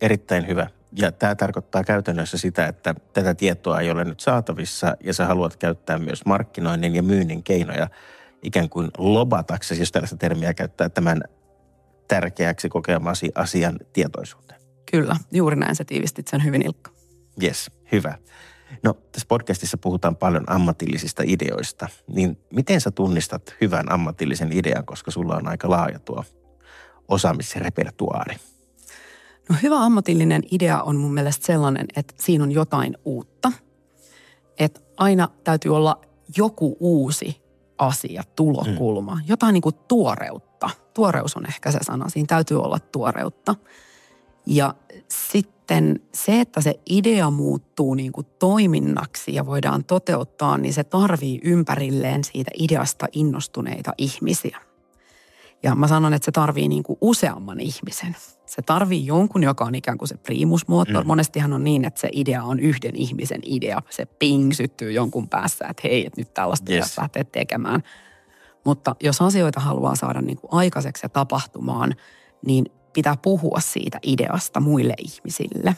Erittäin 0.00 0.46
hyvä. 0.46 0.66
Ja 0.92 1.12
tämä 1.12 1.34
tarkoittaa 1.34 1.84
käytännössä 1.84 2.38
sitä, 2.38 2.66
että 2.66 2.94
tätä 3.12 3.34
tietoa 3.34 3.80
ei 3.80 3.90
ole 3.90 4.04
nyt 4.04 4.20
saatavissa 4.20 4.96
ja 5.04 5.14
sä 5.14 5.26
haluat 5.26 5.56
käyttää 5.56 5.98
myös 5.98 6.24
markkinoinnin 6.24 6.94
ja 6.94 7.02
myynnin 7.02 7.42
keinoja 7.42 7.88
ikään 8.42 8.68
kuin 8.68 8.90
lobataksesi, 8.98 9.82
jos 9.82 9.92
tällaista 9.92 10.16
termiä 10.16 10.54
käyttää, 10.54 10.88
tämän 10.88 11.22
tärkeäksi 12.08 12.68
kokemasi 12.68 13.32
asian 13.34 13.78
tietoisuuteen. 13.92 14.60
Kyllä, 14.90 15.16
juuri 15.32 15.56
näin 15.56 15.76
sä 15.76 15.84
tiivistit 15.84 16.28
sen 16.28 16.44
hyvin 16.44 16.62
Ilkka. 16.62 16.90
Yes, 17.42 17.70
hyvä. 17.92 18.18
No 18.82 18.94
tässä 18.94 19.26
podcastissa 19.28 19.78
puhutaan 19.78 20.16
paljon 20.16 20.44
ammatillisista 20.52 21.22
ideoista, 21.26 21.88
niin 22.08 22.38
miten 22.50 22.80
sä 22.80 22.90
tunnistat 22.90 23.54
hyvän 23.60 23.92
ammatillisen 23.92 24.52
idean, 24.52 24.86
koska 24.86 25.10
sulla 25.10 25.36
on 25.36 25.48
aika 25.48 25.70
laaja 25.70 25.98
tuo 25.98 26.24
osaamisrepertuaari? 27.08 28.36
No 29.48 29.56
hyvä 29.62 29.76
ammatillinen 29.78 30.42
idea 30.50 30.82
on 30.82 30.96
mun 30.96 31.14
mielestä 31.14 31.46
sellainen, 31.46 31.86
että 31.96 32.14
siinä 32.20 32.44
on 32.44 32.52
jotain 32.52 32.96
uutta. 33.04 33.52
Että 34.58 34.80
aina 34.96 35.28
täytyy 35.44 35.76
olla 35.76 36.00
joku 36.36 36.76
uusi 36.80 37.42
asia, 37.78 38.22
tulokulma, 38.36 39.14
hmm. 39.14 39.24
jotain 39.28 39.52
niin 39.52 39.62
kuin 39.62 39.74
tuoreutta. 39.88 40.70
Tuoreus 40.94 41.36
on 41.36 41.46
ehkä 41.46 41.70
se 41.72 41.78
sana, 41.82 42.08
siinä 42.08 42.26
täytyy 42.26 42.62
olla 42.62 42.78
tuoreutta. 42.78 43.54
Ja 44.46 44.74
sitten 45.08 46.00
se, 46.14 46.40
että 46.40 46.60
se 46.60 46.80
idea 46.90 47.30
muuttuu 47.30 47.94
niin 47.94 48.12
kuin 48.12 48.26
toiminnaksi 48.38 49.34
ja 49.34 49.46
voidaan 49.46 49.84
toteuttaa, 49.84 50.58
niin 50.58 50.74
se 50.74 50.84
tarvii 50.84 51.40
ympärilleen 51.44 52.24
siitä 52.24 52.50
ideasta 52.58 53.06
innostuneita 53.12 53.92
ihmisiä. 53.98 54.58
Ja 55.62 55.74
mä 55.74 55.88
sanon, 55.88 56.14
että 56.14 56.24
se 56.24 56.32
tarvii 56.32 56.68
niin 56.68 56.82
kuin 56.82 56.98
useamman 57.00 57.60
ihmisen. 57.60 58.16
Se 58.46 58.62
tarvii 58.62 59.06
jonkun, 59.06 59.42
joka 59.42 59.64
on 59.64 59.74
ikään 59.74 59.98
kuin 59.98 60.08
se 60.08 60.16
primusmoottori. 60.16 61.04
Mm. 61.04 61.06
Monestihan 61.06 61.52
on 61.52 61.64
niin, 61.64 61.84
että 61.84 62.00
se 62.00 62.08
idea 62.12 62.44
on 62.44 62.60
yhden 62.60 62.96
ihmisen 62.96 63.40
idea. 63.44 63.82
Se 63.90 64.06
ping 64.06 64.52
syttyy 64.52 64.92
jonkun 64.92 65.28
päässä, 65.28 65.66
että 65.70 65.80
hei, 65.84 66.06
että 66.06 66.20
nyt 66.20 66.34
tällaista 66.34 66.72
yes. 66.72 66.98
lähteä 66.98 67.24
tekemään. 67.24 67.82
Mutta 68.64 68.96
jos 69.02 69.22
asioita 69.22 69.60
haluaa 69.60 69.94
saada 69.94 70.22
niin 70.22 70.36
kuin 70.36 70.52
aikaiseksi 70.52 71.04
ja 71.04 71.08
tapahtumaan, 71.08 71.94
niin 72.46 72.64
pitää 72.92 73.16
puhua 73.16 73.60
siitä 73.60 73.98
ideasta 74.02 74.60
muille 74.60 74.94
ihmisille. 74.98 75.76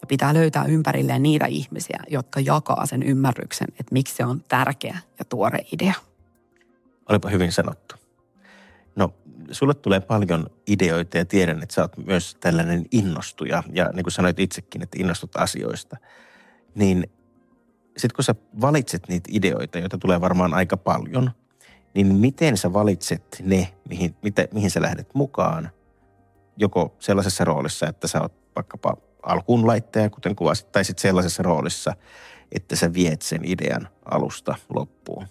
Ja 0.00 0.06
pitää 0.08 0.34
löytää 0.34 0.64
ympärilleen 0.64 1.22
niitä 1.22 1.46
ihmisiä, 1.46 2.00
jotka 2.08 2.40
jakaa 2.40 2.86
sen 2.86 3.02
ymmärryksen, 3.02 3.68
että 3.70 3.92
miksi 3.92 4.14
se 4.14 4.24
on 4.24 4.44
tärkeä 4.48 4.98
ja 5.18 5.24
tuore 5.24 5.58
idea. 5.72 5.94
Olipa 7.08 7.28
hyvin 7.28 7.52
sanottu. 7.52 7.94
No, 8.96 9.14
sulle 9.50 9.74
tulee 9.74 10.00
paljon 10.00 10.46
ideoita 10.66 11.18
ja 11.18 11.24
tiedän, 11.24 11.62
että 11.62 11.74
sä 11.74 11.82
oot 11.82 11.96
myös 12.06 12.36
tällainen 12.40 12.86
innostuja. 12.92 13.62
Ja 13.72 13.90
niin 13.94 14.04
kuin 14.04 14.12
sanoit 14.12 14.38
itsekin, 14.38 14.82
että 14.82 14.98
innostut 15.00 15.36
asioista. 15.36 15.96
Niin 16.74 17.10
sitten 17.96 18.16
kun 18.16 18.24
sä 18.24 18.34
valitset 18.60 19.08
niitä 19.08 19.30
ideoita, 19.32 19.78
joita 19.78 19.98
tulee 19.98 20.20
varmaan 20.20 20.54
aika 20.54 20.76
paljon, 20.76 21.30
niin 21.94 22.14
miten 22.14 22.56
sä 22.56 22.72
valitset 22.72 23.42
ne, 23.42 23.72
mihin, 23.88 24.16
mitä, 24.22 24.48
mihin 24.52 24.70
sä 24.70 24.82
lähdet 24.82 25.14
mukaan– 25.14 25.70
joko 26.56 26.96
sellaisessa 26.98 27.44
roolissa, 27.44 27.86
että 27.86 28.08
sä 28.08 28.22
oot 28.22 28.32
vaikkapa 28.56 28.96
alkuun 29.22 29.66
laittaja, 29.66 30.10
kuten 30.10 30.36
kuvasit, 30.36 30.72
tai 30.72 30.84
sitten 30.84 31.02
sellaisessa 31.02 31.42
roolissa, 31.42 31.92
että 32.52 32.76
sä 32.76 32.94
viet 32.94 33.22
sen 33.22 33.40
idean 33.44 33.88
alusta 34.04 34.54
loppuun? 34.74 35.26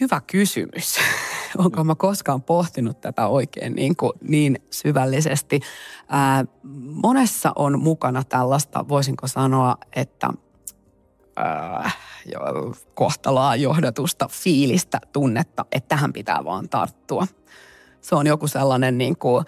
Hyvä 0.00 0.20
kysymys. 0.26 0.96
Onko 1.58 1.84
mä 1.84 1.94
koskaan 1.94 2.42
pohtinut 2.42 3.00
tätä 3.00 3.26
oikein 3.26 3.74
niin, 3.74 3.96
kuin, 3.96 4.12
niin 4.22 4.58
syvällisesti? 4.70 5.60
Ää, 6.08 6.44
monessa 7.02 7.52
on 7.56 7.82
mukana 7.82 8.24
tällaista, 8.24 8.88
voisinko 8.88 9.26
sanoa, 9.26 9.76
että 9.96 10.30
ää, 11.36 11.90
kohtalaa 12.94 13.56
johdatusta, 13.56 14.28
fiilistä, 14.32 15.00
tunnetta, 15.12 15.64
että 15.72 15.88
tähän 15.88 16.12
pitää 16.12 16.44
vaan 16.44 16.68
tarttua– 16.68 17.26
se 18.08 18.14
on 18.14 18.26
joku 18.26 18.48
sellainen 18.48 18.98
niin 18.98 19.16
kuin 19.16 19.44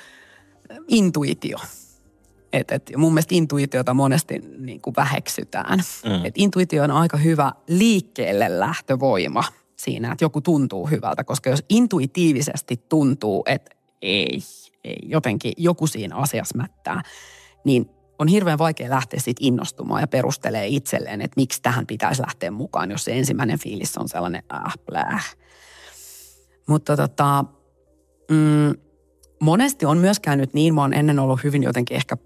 intuitio. 0.88 1.58
Et, 2.52 2.70
et 2.70 2.92
mun 2.96 3.12
mielestä 3.14 3.34
intuitiota 3.34 3.94
monesti 3.94 4.38
niin 4.58 4.80
kuin 4.80 4.96
väheksytään. 4.96 5.78
Mm. 6.04 6.24
Et 6.24 6.34
intuitio 6.36 6.84
on 6.84 6.90
aika 6.90 7.16
hyvä 7.16 7.52
liikkeelle 7.68 8.58
lähtövoima 8.60 9.44
siinä, 9.76 10.12
että 10.12 10.24
joku 10.24 10.40
tuntuu 10.40 10.86
hyvältä. 10.86 11.24
Koska 11.24 11.50
jos 11.50 11.64
intuitiivisesti 11.68 12.76
tuntuu, 12.88 13.42
että 13.46 13.70
ei, 14.02 14.40
ei 14.84 14.98
jotenkin 15.02 15.52
joku 15.56 15.86
siinä 15.86 16.16
asiassa 16.16 16.58
mättää, 16.58 17.02
niin 17.64 17.90
on 18.18 18.28
hirveän 18.28 18.58
vaikea 18.58 18.90
lähteä 18.90 19.20
siitä 19.20 19.40
innostumaan 19.44 20.00
ja 20.00 20.06
perustelee 20.06 20.66
itselleen, 20.66 21.22
että 21.22 21.40
miksi 21.40 21.62
tähän 21.62 21.86
pitäisi 21.86 22.22
lähteä 22.22 22.50
mukaan, 22.50 22.90
jos 22.90 23.04
se 23.04 23.18
ensimmäinen 23.18 23.58
fiilis 23.58 23.98
on 23.98 24.08
sellainen 24.08 24.42
äh. 24.96 25.36
Mutta 26.66 26.96
tota, 26.96 27.44
Mm, 28.30 28.74
monesti 29.40 29.86
on 29.86 29.98
myös 29.98 30.20
käynyt 30.20 30.54
niin, 30.54 30.74
mä 30.74 30.80
oon 30.80 30.94
ennen 30.94 31.18
ollut 31.18 31.44
hyvin 31.44 31.62
jotenkin 31.62 31.96
ehkä 31.96 32.16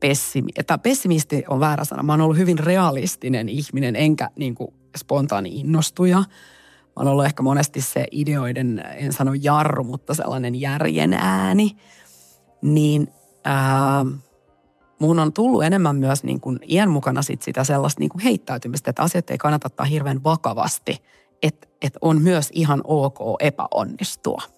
pessimi, 0.00 0.50
että 0.56 0.78
pessimisti 0.78 1.44
on 1.48 1.60
väärä 1.60 1.84
sana. 1.84 2.02
Mä 2.02 2.12
oon 2.12 2.20
ollut 2.20 2.36
hyvin 2.36 2.58
realistinen 2.58 3.48
ihminen, 3.48 3.96
enkä 3.96 4.30
niin 4.36 4.54
kuin 4.54 4.74
spontaani 4.96 5.60
innostuja. 5.60 6.18
Mä 6.18 6.92
oon 6.96 7.08
ollut 7.08 7.24
ehkä 7.24 7.42
monesti 7.42 7.80
se 7.80 8.06
ideoiden, 8.10 8.84
en 8.96 9.12
sano 9.12 9.32
jarru, 9.42 9.84
mutta 9.84 10.14
sellainen 10.14 10.60
järjen 10.60 11.12
ääni. 11.12 11.76
Niin 12.62 13.08
ää, 13.44 14.04
mun 14.98 15.18
on 15.18 15.32
tullut 15.32 15.64
enemmän 15.64 15.96
myös 15.96 16.24
niin 16.24 16.40
kuin 16.40 16.58
iän 16.68 16.90
mukana 16.90 17.22
sit 17.22 17.42
sitä 17.42 17.64
sellaista 17.64 18.00
niin 18.00 18.10
kuin 18.10 18.22
heittäytymistä, 18.22 18.90
että 18.90 19.02
asiat 19.02 19.30
ei 19.30 19.38
kannata 19.38 19.66
ottaa 19.66 19.86
hirveän 19.86 20.24
vakavasti. 20.24 21.02
Että 21.42 21.68
et 21.82 21.98
on 22.00 22.22
myös 22.22 22.48
ihan 22.52 22.80
ok 22.84 23.18
epäonnistua– 23.40 24.42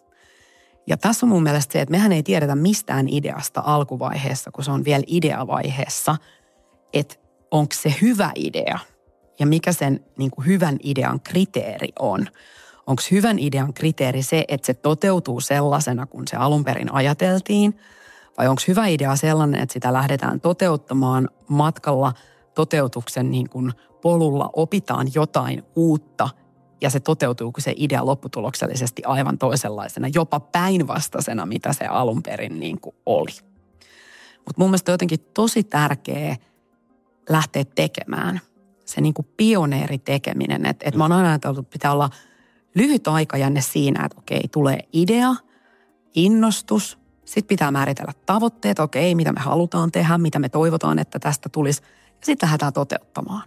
ja 0.86 0.96
tässä 0.96 1.26
on 1.26 1.30
mun 1.30 1.42
mielestä 1.42 1.72
se, 1.72 1.80
että 1.80 1.90
mehän 1.90 2.12
ei 2.12 2.22
tiedetä 2.22 2.54
mistään 2.54 3.08
ideasta 3.08 3.62
alkuvaiheessa, 3.64 4.50
kun 4.50 4.64
se 4.64 4.70
on 4.70 4.84
vielä 4.84 5.02
ideavaiheessa, 5.06 6.16
että 6.92 7.14
onko 7.50 7.74
se 7.74 7.94
hyvä 8.02 8.30
idea. 8.34 8.78
ja 9.38 9.46
mikä 9.46 9.72
sen 9.72 10.04
niin 10.18 10.30
kuin 10.30 10.46
hyvän 10.46 10.76
idean 10.82 11.20
kriteeri 11.20 11.88
on. 11.98 12.26
Onko 12.86 13.02
hyvän 13.10 13.38
idean 13.38 13.74
kriteeri 13.74 14.22
se, 14.22 14.44
että 14.48 14.66
se 14.66 14.74
toteutuu 14.74 15.40
sellaisena, 15.40 16.06
kun 16.06 16.28
se 16.28 16.36
alun 16.36 16.64
perin 16.64 16.92
ajateltiin, 16.92 17.78
vai 18.38 18.48
onko 18.48 18.62
hyvä 18.68 18.86
idea 18.86 19.16
sellainen, 19.16 19.62
että 19.62 19.72
sitä 19.72 19.92
lähdetään 19.92 20.40
toteuttamaan 20.40 21.28
matkalla 21.48 22.12
toteutuksen 22.54 23.30
niin 23.30 23.48
kuin 23.48 23.72
polulla, 24.02 24.50
opitaan 24.52 25.06
jotain 25.14 25.62
uutta 25.76 26.28
ja 26.80 26.90
se 26.90 27.00
toteutuu, 27.00 27.52
kun 27.52 27.62
se 27.62 27.74
idea 27.76 28.06
lopputuloksellisesti 28.06 29.02
aivan 29.04 29.38
toisenlaisena, 29.38 30.08
jopa 30.14 30.40
päinvastaisena, 30.40 31.46
mitä 31.46 31.72
se 31.72 31.86
alun 31.86 32.22
perin 32.22 32.60
niin 32.60 32.80
kuin 32.80 32.96
oli. 33.06 33.30
Mutta 34.36 34.58
mun 34.58 34.70
mielestä 34.70 34.92
on 34.92 34.94
jotenkin 34.94 35.20
tosi 35.34 35.64
tärkeää 35.64 36.36
lähteä 37.28 37.64
tekemään. 37.64 38.40
Se 38.84 39.00
niin 39.00 39.14
kuin 39.14 39.28
pioneeritekeminen. 39.36 40.66
Että 40.66 40.88
et 40.88 40.94
mä 40.94 41.04
oon 41.04 41.12
aina 41.12 41.28
ajatellut, 41.28 41.58
että 41.58 41.72
pitää 41.72 41.92
olla 41.92 42.10
lyhyt 42.74 43.08
aikajänne 43.08 43.60
siinä, 43.60 44.04
että 44.04 44.18
okei, 44.18 44.42
tulee 44.52 44.78
idea, 44.92 45.34
innostus, 46.14 46.98
sitten 47.24 47.48
pitää 47.48 47.70
määritellä 47.70 48.12
tavoitteet, 48.26 48.78
okei, 48.78 49.14
mitä 49.14 49.32
me 49.32 49.40
halutaan 49.40 49.92
tehdä, 49.92 50.18
mitä 50.18 50.38
me 50.38 50.48
toivotaan, 50.48 50.98
että 50.98 51.18
tästä 51.18 51.48
tulisi. 51.48 51.82
Ja 52.06 52.26
sitten 52.26 52.46
lähdetään 52.46 52.72
toteuttamaan. 52.72 53.42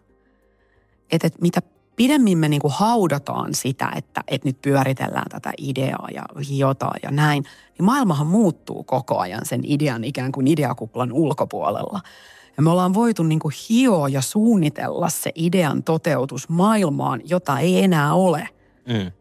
Että 1.11 1.27
et 1.27 1.41
mitä 1.41 1.61
pidemmin 1.99 2.37
me 2.37 2.49
niinku 2.49 2.69
haudataan 2.69 3.53
sitä, 3.53 3.91
että, 3.95 4.21
että 4.27 4.47
nyt 4.47 4.61
pyöritellään 4.61 5.29
tätä 5.29 5.51
ideaa 5.57 6.07
ja 6.13 6.23
jotain 6.49 6.99
ja 7.03 7.11
näin, 7.11 7.43
niin 7.77 7.85
maailmahan 7.85 8.27
muuttuu 8.27 8.83
koko 8.83 9.17
ajan 9.17 9.45
sen 9.45 9.61
idean 9.63 10.03
ikään 10.03 10.31
kuin 10.31 10.47
ideakuplan 10.47 11.11
ulkopuolella. 11.11 11.99
Ja 12.57 12.63
me 12.63 12.69
ollaan 12.69 12.93
voitu 12.93 13.23
niinku 13.23 13.51
hioa 13.69 14.09
ja 14.09 14.21
suunnitella 14.21 15.09
se 15.09 15.31
idean 15.35 15.83
toteutus 15.83 16.49
maailmaan, 16.49 17.21
jota 17.25 17.59
ei 17.59 17.83
enää 17.83 18.13
ole, 18.13 18.49
mm. 18.87 19.11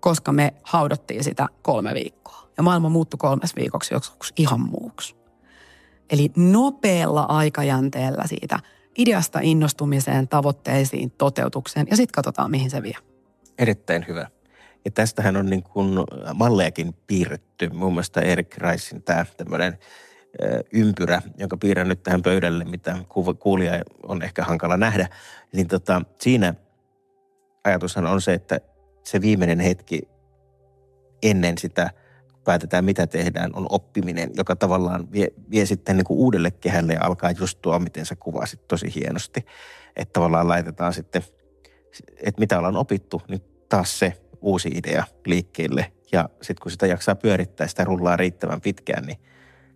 koska 0.00 0.32
me 0.32 0.54
haudattiin 0.62 1.24
sitä 1.24 1.48
kolme 1.62 1.94
viikkoa. 1.94 2.48
Ja 2.56 2.62
maailma 2.62 2.88
muuttui 2.88 3.18
kolmes 3.18 3.56
viikoksi 3.56 3.94
joskus 3.94 4.32
ihan 4.36 4.60
muuksi. 4.60 5.16
Eli 6.10 6.30
nopealla 6.36 7.22
aikajänteellä 7.22 8.22
siitä– 8.26 8.58
ideasta 8.98 9.38
innostumiseen, 9.42 10.28
tavoitteisiin, 10.28 11.10
toteutukseen 11.10 11.86
ja 11.90 11.96
sitten 11.96 12.12
katsotaan, 12.12 12.50
mihin 12.50 12.70
se 12.70 12.82
vie. 12.82 12.96
Erittäin 13.58 14.04
hyvä. 14.08 14.28
Ja 14.84 14.90
tästähän 14.90 15.36
on 15.36 15.46
niin 15.46 15.62
kuin 15.62 15.88
mallejakin 16.34 16.94
piirretty. 17.06 17.68
Muun 17.68 17.92
muassa 17.92 18.20
Erik 18.20 18.56
Reisin 18.56 19.02
tämä 19.02 19.26
tämmöinen 19.36 19.78
ympyrä, 20.72 21.22
jonka 21.38 21.56
piirrän 21.56 21.88
nyt 21.88 22.02
tähän 22.02 22.22
pöydälle, 22.22 22.64
mitä 22.64 22.96
kuulija 23.38 23.82
on 24.02 24.22
ehkä 24.22 24.44
hankala 24.44 24.76
nähdä. 24.76 25.08
Niin 25.52 25.68
tota, 25.68 26.02
siinä 26.20 26.54
ajatushan 27.64 28.06
on 28.06 28.20
se, 28.20 28.34
että 28.34 28.60
se 29.04 29.20
viimeinen 29.20 29.60
hetki 29.60 30.02
ennen 31.22 31.58
sitä– 31.58 31.90
päätetään 32.44 32.84
mitä 32.84 33.06
tehdään, 33.06 33.50
on 33.54 33.66
oppiminen, 33.70 34.30
joka 34.36 34.56
tavallaan 34.56 35.12
vie, 35.12 35.28
vie 35.50 35.66
sitten 35.66 35.96
niin 35.96 36.04
kuin 36.04 36.18
uudelle 36.18 36.50
kehälle 36.50 36.92
ja 36.92 37.04
alkaa 37.04 37.30
just 37.30 37.58
tuo, 37.62 37.78
miten 37.78 38.06
sä 38.06 38.16
kuvasit 38.16 38.68
tosi 38.68 38.94
hienosti. 38.94 39.46
Että 39.96 40.12
tavallaan 40.12 40.48
laitetaan 40.48 40.92
sitten, 40.92 41.22
että 42.16 42.40
mitä 42.40 42.58
ollaan 42.58 42.76
opittu, 42.76 43.22
niin 43.28 43.42
taas 43.68 43.98
se 43.98 44.12
uusi 44.40 44.68
idea 44.74 45.04
liikkeelle. 45.26 45.92
Ja 46.12 46.28
sitten 46.42 46.62
kun 46.62 46.70
sitä 46.70 46.86
jaksaa 46.86 47.14
pyörittää, 47.14 47.66
sitä 47.66 47.84
rullaa 47.84 48.16
riittävän 48.16 48.60
pitkään, 48.60 49.04
niin 49.04 49.18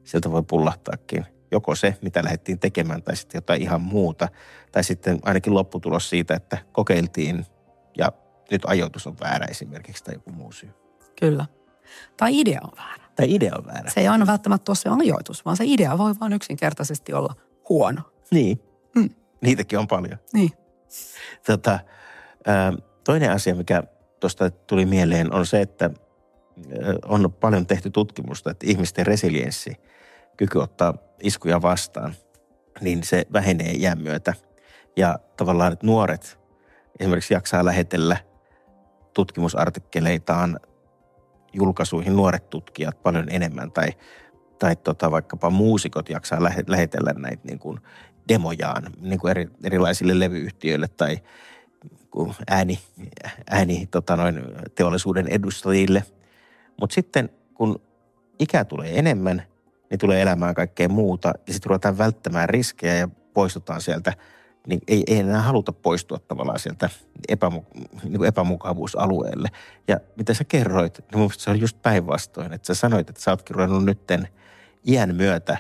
sieltä 0.05 0.33
voi 0.33 0.43
pullahtaakin 0.43 1.27
joko 1.51 1.75
se, 1.75 1.97
mitä 2.03 2.25
lähdettiin 2.25 2.59
tekemään, 2.59 3.03
tai 3.03 3.17
sitten 3.17 3.39
jotain 3.39 3.63
ihan 3.63 3.81
muuta. 3.81 4.29
Tai 4.73 4.85
sitten 4.85 5.19
ainakin 5.23 5.55
lopputulos 5.55 6.11
siitä, 6.11 6.35
että 6.35 6.59
kokeiltiin 6.73 7.47
ja 7.99 8.13
nyt 8.51 8.63
ajoitus 8.67 9.07
on 9.07 9.17
väärä 9.21 9.47
esimerkiksi 9.47 10.05
tai 10.05 10.15
joku 10.15 10.31
muu 10.31 10.53
syy. 10.53 10.71
Kyllä. 11.21 11.47
Tai 12.17 12.41
idea 12.41 12.61
on 12.65 12.73
väärä. 12.77 13.05
Tai 13.17 13.35
idea 13.35 13.53
on 13.59 13.67
väärä. 13.67 13.91
Se 13.91 14.01
ei 14.01 14.09
aina 14.09 14.27
välttämättä 14.27 14.71
ole 14.71 14.77
se 14.77 14.89
ajoitus, 14.89 15.45
vaan 15.45 15.57
se 15.57 15.65
idea 15.67 15.99
voi 15.99 16.15
vain 16.21 16.33
yksinkertaisesti 16.33 17.13
olla 17.13 17.35
huono. 17.69 18.03
Niin. 18.31 18.61
Mm. 18.95 19.11
Niitäkin 19.41 19.79
on 19.79 19.87
paljon. 19.87 20.19
Niin. 20.33 20.51
Tota, 21.47 21.79
toinen 23.05 23.31
asia, 23.33 23.55
mikä 23.55 23.83
tuosta 24.21 24.51
tuli 24.51 24.87
mieleen, 24.87 25.35
on 25.35 25.47
se, 25.47 25.61
että 25.61 25.91
on 27.05 27.33
paljon 27.41 27.67
tehty 27.67 27.91
tutkimusta, 27.91 28.51
että 28.51 28.67
ihmisten 28.67 29.07
resilienssi, 29.07 29.77
kyky 30.37 30.59
ottaa 30.59 30.95
iskuja 31.23 31.63
vastaan, 31.63 32.15
niin 32.81 33.05
se 33.05 33.27
vähenee 33.33 33.73
iän 33.73 33.99
myötä. 33.99 34.35
Ja 34.97 35.19
tavallaan, 35.37 35.73
että 35.73 35.87
nuoret 35.87 36.39
esimerkiksi 37.01 37.35
jaksaa 37.35 37.65
lähetellä 37.65 38.17
tutkimusartikkeleitaan 39.15 40.61
julkaisuihin 41.53 42.17
nuoret 42.17 42.51
tutkijat 42.51 43.03
paljon 43.03 43.27
enemmän 43.31 43.73
tai, 43.73 43.89
tai 44.59 44.77
tota, 44.77 45.11
vaikkapa 45.11 45.51
muusikot 45.51 46.09
jaksaa 46.09 46.43
lähetellä 46.67 47.13
näitä 47.13 47.43
niin 47.45 47.59
kuin 47.59 47.81
demojaan 48.29 48.83
niin 49.01 49.21
kuin 49.21 49.31
eri, 49.31 49.49
erilaisille 49.65 50.19
levyyhtiöille 50.19 50.89
tai 50.89 51.19
ääni, 52.51 52.79
ääni 53.51 53.89
tota 53.91 54.17
noin, 54.17 54.43
teollisuuden 54.75 55.29
edustajille. 55.29 56.03
Mutta 56.81 56.95
sitten 56.95 57.31
kun 57.55 57.81
ikä 58.39 58.65
tulee 58.65 58.99
enemmän, 58.99 59.43
niin 59.91 59.99
tulee 59.99 60.23
elämään 60.23 60.55
kaikkea 60.55 60.89
muuta 60.89 61.29
ja 61.47 61.53
sitten 61.53 61.71
ruvetaan 61.71 61.99
välttämään 61.99 62.49
riskejä 62.49 62.95
ja 62.95 63.09
poistutaan 63.35 63.81
sieltä– 63.81 64.13
niin 64.67 64.81
ei, 64.89 65.05
ei 65.07 65.19
enää 65.19 65.43
haluta 65.43 65.73
poistua 65.73 66.19
tavallaan 66.19 66.59
sieltä 66.59 66.91
epämu, 67.29 67.63
niin 68.03 68.19
kuin 68.19 68.29
epämukavuusalueelle. 68.29 69.49
Ja 69.89 69.97
mitä 70.17 70.35
sä 70.35 70.45
kerroit, 70.45 70.99
niin 70.99 71.19
mun 71.19 71.31
se 71.37 71.51
on 71.51 71.61
just 71.61 71.83
päinvastoin, 71.83 72.53
että 72.53 72.67
sä 72.67 72.75
sanoit, 72.75 73.11
että 73.11 73.23
sä 73.23 73.31
ootkin 73.31 73.57
ruvennut 73.57 73.85
nytten 73.85 74.29
iän 74.87 75.17
myötä 75.17 75.57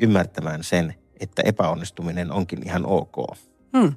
ymmärtämään 0.00 0.64
sen, 0.64 0.94
että 1.20 1.42
epäonnistuminen 1.42 2.32
onkin 2.32 2.66
ihan 2.66 2.86
ok. 2.86 3.16
Hmm. 3.76 3.92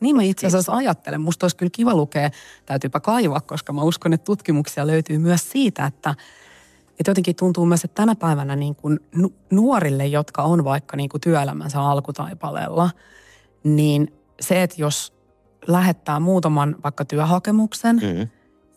Niin 0.00 0.16
mä 0.16 0.22
itse 0.22 0.46
asiassa 0.46 0.72
ajattelen. 0.72 1.20
Musta 1.20 1.44
olisi 1.44 1.56
kyllä 1.56 1.70
kiva 1.72 1.94
lukea, 1.94 2.30
täytyypä 2.66 3.00
kaivaa, 3.00 3.40
koska 3.40 3.72
mä 3.72 3.82
uskon, 3.82 4.12
että 4.12 4.24
tutkimuksia 4.24 4.86
löytyy 4.86 5.18
myös 5.18 5.50
siitä, 5.50 5.86
että, 5.86 6.14
että 6.90 7.10
jotenkin 7.10 7.36
tuntuu 7.36 7.66
myös, 7.66 7.84
että 7.84 8.02
tänä 8.02 8.14
päivänä 8.14 8.56
niin 8.56 8.74
kuin 8.74 9.00
nuorille, 9.50 10.06
jotka 10.06 10.42
on 10.42 10.64
vaikka 10.64 10.96
niin 10.96 11.08
kuin 11.08 11.20
työelämänsä 11.20 11.80
alkutaipaleella– 11.80 12.90
niin 13.64 14.14
se, 14.40 14.62
että 14.62 14.76
jos 14.78 15.14
lähettää 15.66 16.20
muutaman 16.20 16.76
vaikka 16.84 17.04
työhakemuksen 17.04 17.96
mm. 17.96 18.28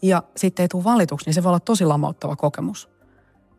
ja 0.02 0.24
sitten 0.36 0.64
ei 0.64 0.68
tule 0.68 0.84
valituksi, 0.84 1.26
niin 1.26 1.34
se 1.34 1.44
voi 1.44 1.50
olla 1.50 1.60
tosi 1.60 1.86
lamauttava 1.86 2.36
kokemus. 2.36 2.90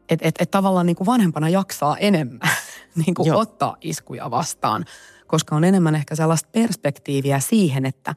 Että 0.09 0.29
et, 0.29 0.35
et 0.39 0.51
tavallaan 0.51 0.87
niin 0.87 0.97
kuin 0.97 1.07
vanhempana 1.07 1.49
jaksaa 1.49 1.97
enemmän 1.97 2.41
niin 3.05 3.15
kuin 3.15 3.35
ottaa 3.35 3.77
iskuja 3.81 4.31
vastaan, 4.31 4.85
koska 5.27 5.57
on 5.57 5.65
enemmän 5.65 5.95
ehkä 5.95 6.15
sellaista 6.15 6.49
perspektiiviä 6.53 7.41
siihen, 7.41 7.87
että 7.87 8.15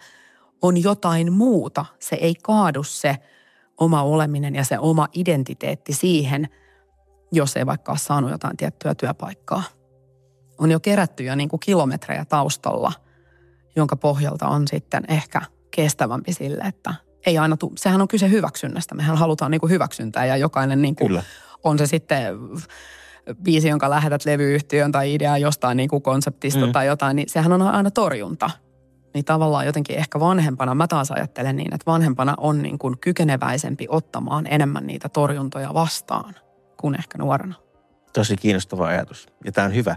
on 0.61 0.83
jotain 0.83 1.33
muuta. 1.33 1.85
Se 1.99 2.15
ei 2.15 2.35
kaadu 2.43 2.83
se 2.83 3.17
oma 3.77 4.03
oleminen 4.03 4.55
ja 4.55 4.63
se 4.63 4.79
oma 4.79 5.07
identiteetti 5.13 5.93
siihen, 5.93 6.49
jos 7.31 7.57
ei 7.57 7.65
vaikka 7.65 7.91
ole 7.91 7.99
saanut 7.99 8.31
jotain 8.31 8.57
tiettyä 8.57 8.95
työpaikkaa– 8.95 9.63
on 10.61 10.71
jo 10.71 10.79
kerätty 10.79 11.23
jo 11.23 11.35
niin 11.35 11.49
kuin 11.49 11.59
kilometrejä 11.59 12.25
taustalla, 12.25 12.93
jonka 13.75 13.95
pohjalta 13.95 14.47
on 14.47 14.67
sitten 14.67 15.03
ehkä 15.07 15.41
kestävämpi 15.71 16.33
sille, 16.33 16.63
että 16.63 16.93
ei 17.25 17.37
aina 17.37 17.57
tu- 17.57 17.73
sehän 17.77 18.01
on 18.01 18.07
kyse 18.07 18.29
hyväksynnästä. 18.29 18.95
Mehän 18.95 19.17
halutaan 19.17 19.51
niin 19.51 19.61
kuin 19.61 19.69
hyväksyntää 19.69 20.25
ja 20.25 20.37
jokainen 20.37 20.81
niin 20.81 20.95
kuin, 20.95 21.07
Kyllä. 21.07 21.23
on 21.63 21.77
se 21.77 21.85
sitten 21.85 22.37
biisi, 23.43 23.67
jonka 23.67 23.89
lähetät 23.89 24.25
levyyhtiön 24.25 24.91
tai 24.91 25.13
idea 25.13 25.37
jostain 25.37 25.77
niin 25.77 25.89
kuin 25.89 26.01
konseptista 26.01 26.65
mm. 26.65 26.71
tai 26.71 26.87
jotain, 26.87 27.15
niin 27.15 27.29
sehän 27.29 27.53
on 27.53 27.61
aina 27.61 27.91
torjunta. 27.91 28.49
Niin 29.13 29.25
tavallaan 29.25 29.65
jotenkin 29.65 29.97
ehkä 29.97 30.19
vanhempana, 30.19 30.75
mä 30.75 30.87
taas 30.87 31.11
ajattelen 31.11 31.55
niin, 31.55 31.73
että 31.73 31.91
vanhempana 31.91 32.33
on 32.37 32.61
niin 32.61 32.79
kuin 32.79 32.97
kykeneväisempi 32.97 33.85
ottamaan 33.89 34.47
enemmän 34.47 34.87
niitä 34.87 35.09
torjuntoja 35.09 35.73
vastaan 35.73 36.35
kuin 36.77 36.95
ehkä 36.95 37.17
nuorena. 37.17 37.55
Tosi 38.13 38.35
kiinnostava 38.35 38.87
ajatus. 38.87 39.27
Ja 39.45 39.51
tämä 39.51 39.67
on 39.67 39.75
hyvä. 39.75 39.95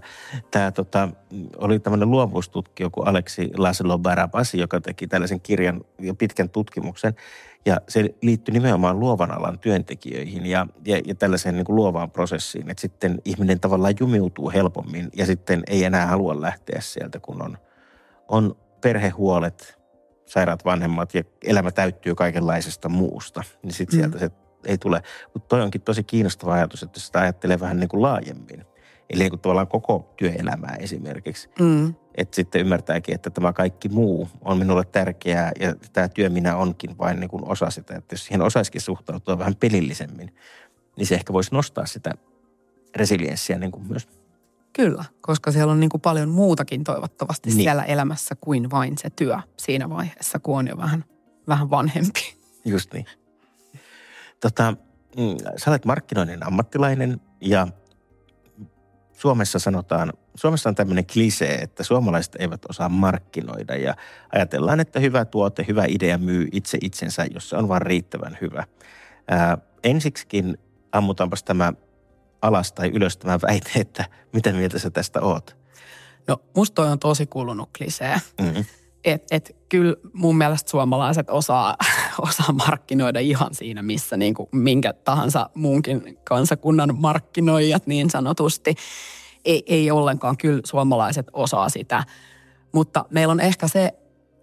Tämä 0.50 0.70
tota, 0.70 1.09
oli 1.57 1.79
tämmöinen 1.79 2.11
luovuustutkija 2.11 2.90
kuin 2.90 3.09
Aleksi 3.09 3.50
Laszlo 3.57 3.98
Barabasi, 3.98 4.59
joka 4.59 4.81
teki 4.81 5.07
tällaisen 5.07 5.40
kirjan 5.40 5.81
ja 6.00 6.14
pitkän 6.14 6.50
tutkimuksen. 6.50 7.14
Ja 7.66 7.81
se 7.88 8.14
liittyi 8.22 8.53
nimenomaan 8.53 9.00
luovan 9.00 9.31
alan 9.31 9.59
työntekijöihin 9.59 10.46
ja, 10.46 10.66
ja, 10.85 11.00
ja 11.05 11.14
tällaiseen 11.14 11.55
niin 11.55 11.64
kuin 11.64 11.77
luovaan 11.77 12.11
prosessiin. 12.11 12.70
Että 12.70 12.81
sitten 12.81 13.22
ihminen 13.24 13.61
tavallaan 13.61 13.94
jumiutuu 14.00 14.50
helpommin 14.50 15.09
ja 15.16 15.27
sitten 15.27 15.62
ei 15.66 15.85
enää 15.85 16.07
halua 16.07 16.40
lähteä 16.40 16.81
sieltä, 16.81 17.20
kun 17.20 17.42
on, 17.42 17.59
on 18.29 18.57
perhehuolet, 18.81 19.79
sairaat 20.27 20.64
vanhemmat 20.64 21.14
ja 21.14 21.24
elämä 21.44 21.70
täyttyy 21.70 22.14
kaikenlaisesta 22.14 22.88
muusta. 22.88 23.42
Niin 23.62 23.72
sitten 23.72 23.98
mm. 23.98 24.03
sieltä 24.03 24.18
se 24.18 24.43
ei 24.66 24.79
tule. 24.79 25.03
Mutta 25.35 25.48
toi 25.48 25.62
onkin 25.62 25.81
tosi 25.81 26.05
kiinnostava 26.05 26.53
ajatus, 26.53 26.83
että 26.83 27.00
sitä 27.00 27.20
ajattelee 27.20 27.61
vähän 27.61 27.81
niin 27.81 27.88
kuin 27.88 28.03
laajemmin. 28.03 28.64
Eli 29.11 29.18
niin 29.22 29.31
kuin 29.31 29.40
tavallaan 29.40 29.68
koko 29.68 30.12
työelämää 30.16 30.77
esimerkiksi. 30.79 31.48
Mm. 31.61 31.94
että 32.14 32.37
sitten 32.37 32.61
ymmärtääkin, 32.61 33.14
että 33.14 33.31
tämä 33.31 33.53
kaikki 33.53 33.88
muu 33.88 34.29
on 34.40 34.59
minulle 34.59 34.85
tärkeää 34.85 35.53
ja 35.61 35.74
tämä 35.92 36.09
työ 36.09 36.31
minä 36.31 36.57
onkin 36.57 36.98
vain 36.98 37.20
niin 37.20 37.31
kuin 37.31 37.48
osa 37.48 37.70
sitä. 37.70 37.96
Että 37.96 38.14
jos 38.14 38.24
siihen 38.24 38.42
osaisikin 38.42 38.81
suhtautua 38.81 39.38
vähän 39.38 39.57
pelillisemmin, 39.57 40.35
niin 40.96 41.07
se 41.07 41.14
ehkä 41.14 41.33
voisi 41.33 41.55
nostaa 41.55 41.87
sitä 41.87 42.12
resilienssiä 42.96 43.59
niin 43.59 43.72
kuin 43.72 43.87
myös. 43.88 44.09
Kyllä, 44.72 45.05
koska 45.20 45.53
siellä 45.53 45.72
on 45.72 45.81
niin 45.81 45.90
kuin 45.90 46.00
paljon 46.00 46.29
muutakin 46.29 46.85
toivottavasti 46.85 47.50
Niin. 47.50 47.62
siellä 47.62 47.83
elämässä 47.85 48.35
kuin 48.40 48.70
vain 48.70 48.98
se 48.98 49.11
työ 49.11 49.37
siinä 49.57 49.90
vaiheessa, 49.90 50.38
kun 50.38 50.59
on 50.59 50.68
jo 50.68 50.77
vähän, 50.77 51.05
vähän 51.48 51.70
vanhempi. 51.70 52.35
Just 52.64 52.92
niin. 52.92 53.07
Tota, 54.44 54.76
mm, 55.16 55.37
sä 55.57 55.70
olet 55.70 55.85
markkinoinnin 55.85 56.46
ammattilainen 56.46 57.20
ja 57.40 57.66
Suomessa 59.12 59.59
sanotaan, 59.59 60.12
Suomessa 60.35 60.68
on 60.68 60.74
tämmöinen 60.74 61.07
klisee, 61.07 61.54
että 61.54 61.83
suomalaiset 61.83 62.37
eivät 62.38 62.61
osaa 62.68 62.88
markkinoida 62.88 63.76
ja 63.76 63.94
ajatellaan, 64.33 64.80
että 64.80 65.00
hyvä 65.00 65.24
tuote, 65.24 65.64
hyvä 65.68 65.85
idea 65.88 66.18
myy 66.18 66.48
itse 66.52 66.78
itsensä, 66.80 67.26
jos 67.35 67.48
se 67.48 67.57
on 67.57 67.68
vaan 67.68 67.83
riittävän 67.83 68.38
hyvä. 68.40 68.64
Ää, 69.28 69.59
ensiksikin 69.85 70.59
ammutaanpas 70.92 71.42
tämä 71.42 71.72
alas 72.42 72.72
tai 72.72 72.88
ylös 72.88 73.16
tämä 73.16 73.38
väite, 73.42 73.70
että 73.80 74.04
mitä 74.33 74.52
mieltä 74.52 74.78
sä 74.78 74.90
tästä 74.90 75.20
oot? 75.20 75.57
No 76.28 76.37
musta 76.57 76.83
on 76.83 76.98
tosi 76.98 77.26
kulunut 77.26 77.70
klisee. 77.78 78.20
Mm-hmm. 78.40 78.64
Et, 79.04 79.24
et 79.30 79.56
kyllä 79.68 79.96
mun 80.12 80.36
mielestä 80.38 80.70
suomalaiset 80.70 81.30
osaa, 81.30 81.76
osaa 82.28 82.52
markkinoida 82.52 83.20
ihan 83.20 83.54
siinä, 83.54 83.82
missä 83.82 84.16
niin 84.16 84.34
kuin 84.34 84.48
minkä 84.52 84.92
tahansa 84.92 85.50
muunkin 85.54 86.18
kansakunnan 86.24 86.94
markkinoijat 86.98 87.86
niin 87.86 88.10
sanotusti. 88.10 88.74
Ei, 89.44 89.62
ei 89.66 89.90
ollenkaan, 89.90 90.36
kyllä 90.36 90.60
suomalaiset 90.64 91.26
osaa 91.32 91.68
sitä. 91.68 92.04
Mutta 92.72 93.04
meillä 93.10 93.32
on 93.32 93.40
ehkä 93.40 93.68
se 93.68 93.94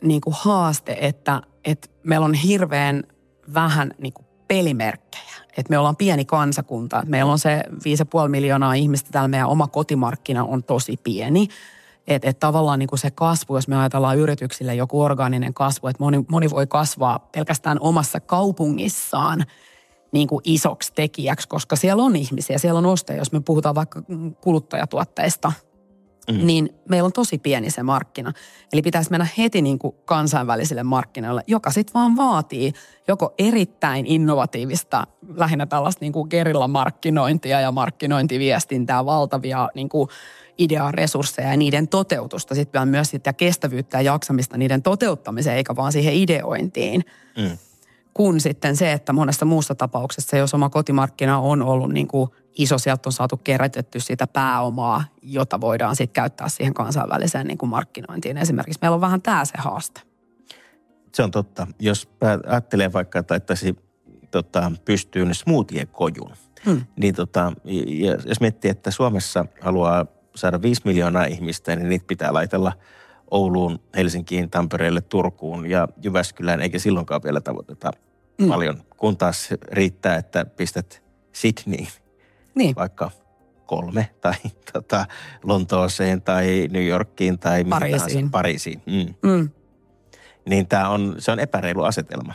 niin 0.04 0.21
kuin 0.21 0.36
haaste, 0.39 0.97
että, 1.02 1.41
että 1.65 1.88
meillä 2.04 2.26
on 2.26 2.34
hirveän 2.34 3.04
vähän 3.54 3.91
niin 3.97 4.13
kuin 4.13 4.26
pelimerkkejä. 4.47 5.32
Että 5.58 5.69
me 5.69 5.78
ollaan 5.78 5.95
pieni 5.95 6.26
kansakunta. 6.26 6.97
että 6.97 7.10
Meillä 7.10 7.32
on 7.32 7.39
se 7.39 7.63
5,5 7.69 8.28
miljoonaa 8.28 8.74
ihmistä 8.74 9.10
täällä 9.12 9.28
meidän 9.28 9.47
oma 9.47 9.67
kotimarkkina 9.67 10.43
on 10.43 10.63
tosi 10.63 10.97
pieni. 11.04 11.47
Että 12.08 12.30
et 12.30 12.40
tavallaan 12.40 12.80
niin 12.80 12.90
kuin 12.90 13.00
se 13.00 13.12
kasvu, 13.12 13.56
jos 13.56 13.68
me 13.68 13.78
ajatellaan 13.78 14.18
yrityksille 14.18 14.76
joku 14.76 15.02
orgaaninen 15.02 15.54
kasvu, 15.54 15.88
että 15.88 16.04
moni, 16.04 16.26
moni 16.28 16.50
voi 16.50 16.68
kasvaa 16.68 17.20
pelkästään 17.20 17.78
omassa 17.80 18.20
kaupungissaan 18.20 19.46
niin 20.12 20.28
kuin 20.28 20.42
isoksi 20.44 20.92
tekijäksi, 20.96 21.48
koska 21.48 21.76
siellä 21.76 22.04
on 22.04 22.16
ihmisiä, 22.16 22.58
siellä 22.58 22.78
on 22.78 22.86
ostajia. 22.86 23.22
Jos 23.22 23.32
me 23.32 23.40
puhutaan 23.40 23.76
vaikka 23.76 24.02
kuluttajatuotteista, 24.42 25.52
mm. 26.32 26.46
niin 26.46 26.70
meillä 26.90 27.06
on 27.06 27.14
tosi 27.14 27.38
pieni 27.38 27.70
se 27.70 27.84
markkina. 27.84 28.34
Eli 28.74 28.82
pitäisi 28.82 29.12
mennä 29.12 29.28
heti 29.38 29.62
niin 29.62 29.80
kuin 29.80 29.96
kansainvälisille 30.06 30.84
markkinoille, 30.84 31.44
joka 31.48 31.72
sitten 31.72 31.94
vaan 31.94 32.18
vaatii 32.18 32.74
joko 33.08 33.34
erittäin 33.38 34.06
innovatiivista, 34.06 35.08
lähinnä 35.36 35.66
tällaista 35.66 36.06
niin 36.06 36.14
kuin 36.14 36.28
gerilla-markkinointia 36.30 37.62
ja 37.62 37.72
markkinointiviestintää, 37.72 39.06
valtavia 39.06 39.70
niin 39.76 39.90
kuin 39.90 40.10
idearesursseja 40.63 41.50
ja 41.50 41.58
niiden 41.58 41.88
toteutusta. 41.88 42.56
Sitten 42.56 42.88
myös 42.88 43.10
sitä 43.10 43.34
kestävyyttä 43.34 43.97
ja 43.97 44.02
jaksamista 44.02 44.58
niiden 44.58 44.82
toteuttamiseen, 44.84 45.58
eikä 45.58 45.76
vaan 45.76 45.91
siihen 45.91 46.13
ideointiin. 46.13 47.06
Mm. 47.38 47.58
Kun 48.13 48.39
sitten 48.39 48.76
se, 48.76 48.91
että 48.91 49.13
monessa 49.13 49.45
muussa 49.45 49.76
tapauksessa, 49.76 50.38
jos 50.38 50.54
oma 50.54 50.69
kotimarkkina 50.69 51.39
on 51.39 51.62
ollut 51.62 51.91
niin 51.93 52.08
kuin 52.08 52.30
iso, 52.58 52.78
sieltä 52.78 53.10
on 53.10 53.13
saatu 53.13 53.38
kerätetty 53.38 54.00
sitä 54.00 54.28
pääomaa, 54.28 55.04
jota 55.21 55.62
voidaan 55.62 55.95
sitten 55.95 56.13
käyttää 56.13 56.50
siihen 56.50 56.74
kansainväliseen 56.74 57.47
niin 57.47 57.58
kuin 57.58 57.69
markkinointiin. 57.69 58.38
Esimerkiksi 58.38 58.80
meillä 58.82 58.95
on 58.95 59.02
vähän 59.02 59.21
tämä 59.21 59.45
se 59.45 59.54
haaste. 59.58 60.02
Se 61.13 61.24
on 61.24 61.32
totta. 61.32 61.67
Jos 61.80 62.10
ajattelee 62.47 62.93
vaikka, 62.93 63.19
että 63.19 63.34
laittaisi 63.34 63.76
tota, 64.32 64.71
pystyyn 64.86 65.36
smoothie-kojun, 65.36 66.32
Hmm. 66.65 66.82
niin 66.95 67.15
tota, 67.15 67.54
jos 68.26 68.41
miettii, 68.41 68.71
että 68.71 68.91
Suomessa 68.91 69.45
haluaa 69.62 70.06
saada 70.36 70.62
5 70.62 70.82
miljoonaa 70.86 71.26
ihmistä, 71.26 71.76
niin 71.76 71.89
niitä 71.89 72.06
pitää 72.08 72.34
laitella 72.34 72.74
Ouluun, 73.32 73.80
Helsinkiin, 73.96 74.50
Tampereelle, 74.50 75.02
Turkuun 75.02 75.70
ja 75.70 75.88
Jyväskylään, 76.04 76.62
eikä 76.62 76.80
silloinkaan 76.80 77.24
vielä 77.24 77.41
tavoiteta 77.41 77.91
Mm. 78.41 78.48
paljon. 78.48 78.84
Kun 78.98 79.17
taas 79.17 79.50
riittää, 79.72 80.15
että 80.15 80.46
pistät 80.46 81.04
Sydneyin 81.34 81.88
Niin, 82.56 82.76
vaikka 82.76 83.12
kolme 83.65 84.10
tai 84.22 84.34
tota, 84.74 85.06
Lontooseen 85.44 86.22
tai 86.22 86.67
New 86.72 86.86
Yorkiin 86.88 87.39
tai 87.39 87.63
Pariisiin. 87.65 88.00
tahansa. 88.10 88.30
Pariisiin. 88.32 88.82
Mm. 88.86 89.30
mm. 89.32 89.50
Niin 90.50 90.67
tää 90.67 90.89
on, 90.89 91.15
se 91.17 91.32
on 91.32 91.39
epäreilu 91.39 91.84
asetelma. 91.84 92.34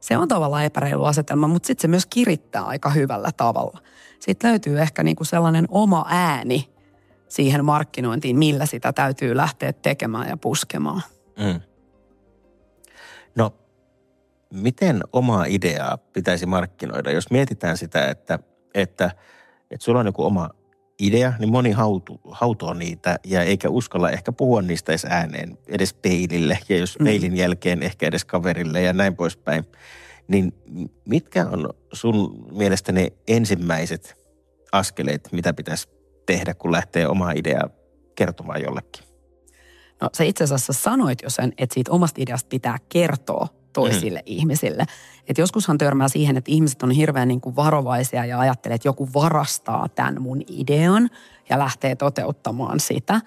se 0.00 0.16
on 0.16 0.28
tavallaan 0.28 0.64
epäreilu 0.64 1.04
asetelma, 1.04 1.48
mutta 1.48 1.66
sitten 1.66 1.82
se 1.82 1.88
myös 1.88 2.06
kirittää 2.06 2.62
aika 2.62 2.90
hyvällä 2.90 3.30
tavalla. 3.36 3.78
Sitten 4.20 4.50
löytyy 4.50 4.80
ehkä 4.80 5.02
niinku 5.02 5.24
sellainen 5.24 5.64
oma 5.68 6.04
ääni 6.08 6.71
siihen 7.32 7.64
markkinointiin, 7.64 8.38
millä 8.38 8.66
sitä 8.66 8.92
täytyy 8.92 9.36
lähteä 9.36 9.72
tekemään 9.72 10.28
ja 10.28 10.36
puskemaan. 10.36 11.02
Mm. 11.38 11.60
No, 13.36 13.54
miten 14.52 15.00
omaa 15.12 15.44
ideaa 15.44 15.96
pitäisi 15.96 16.46
markkinoida? 16.46 17.10
Jos 17.10 17.30
mietitään 17.30 17.76
sitä, 17.76 18.10
että, 18.10 18.38
että, 18.74 19.10
että 19.70 19.84
sulla 19.84 20.00
on 20.00 20.06
joku 20.06 20.24
oma 20.24 20.50
idea, 21.00 21.32
niin 21.38 21.50
moni 21.52 21.70
hautu, 21.70 22.20
hautoo 22.30 22.74
niitä 22.74 23.18
ja 23.24 23.42
eikä 23.42 23.68
uskalla 23.68 24.10
ehkä 24.10 24.32
puhua 24.32 24.62
niistä 24.62 24.92
edes 24.92 25.04
ääneen, 25.04 25.58
edes 25.68 25.94
peilille 25.94 26.58
ja 26.68 26.78
jos 26.78 26.98
Mm. 26.98 27.04
peilin 27.04 27.36
jälkeen 27.36 27.82
ehkä 27.82 28.06
edes 28.06 28.24
kaverille 28.24 28.82
ja 28.82 28.92
näin 28.92 29.16
poispäin. 29.16 29.64
Niin 30.28 30.52
mitkä 31.08 31.46
on 31.46 31.70
sun 31.92 32.46
mielestä 32.52 32.92
ne 32.92 33.12
ensimmäiset 33.28 34.16
askeleet, 34.72 35.28
mitä 35.32 35.52
pitäisi 35.52 35.88
tehdä, 36.32 36.54
kun 36.54 36.72
lähtee 36.72 37.08
omaa 37.08 37.32
ideaa 37.32 37.68
kertomaan 38.14 38.62
jollekin? 38.62 39.04
No 40.00 40.10
sä 40.16 40.24
itse 40.24 40.44
asiassa 40.44 40.72
sanoit 40.72 41.22
jo 41.22 41.30
sen, 41.30 41.52
että 41.58 41.74
siitä 41.74 41.92
omasta 41.92 42.22
ideasta 42.22 42.48
pitää 42.48 42.78
kertoa 42.88 43.48
toisille 43.72 44.18
mm. 44.18 44.24
ihmisille. 44.26 44.84
Että 45.28 45.42
joskushan 45.42 45.78
törmää 45.78 46.08
siihen, 46.08 46.36
että 46.36 46.52
ihmiset 46.52 46.82
on 46.82 46.90
hirveän 46.90 47.28
niin 47.28 47.40
kuin 47.40 47.56
varovaisia 47.56 48.24
ja 48.24 48.38
ajattelee, 48.40 48.74
että 48.74 48.88
joku 48.88 49.08
varastaa 49.14 49.88
tämän 49.88 50.22
mun 50.22 50.42
idean 50.48 51.10
ja 51.48 51.58
lähtee 51.58 51.96
toteuttamaan 51.96 52.80
sitä. 52.80 53.20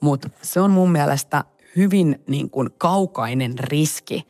Mutta 0.00 0.30
se 0.42 0.60
on 0.60 0.70
mun 0.70 0.92
mielestä 0.92 1.44
hyvin 1.76 2.22
niin 2.26 2.50
kuin 2.50 2.70
kaukainen 2.78 3.58
riski 3.58 4.26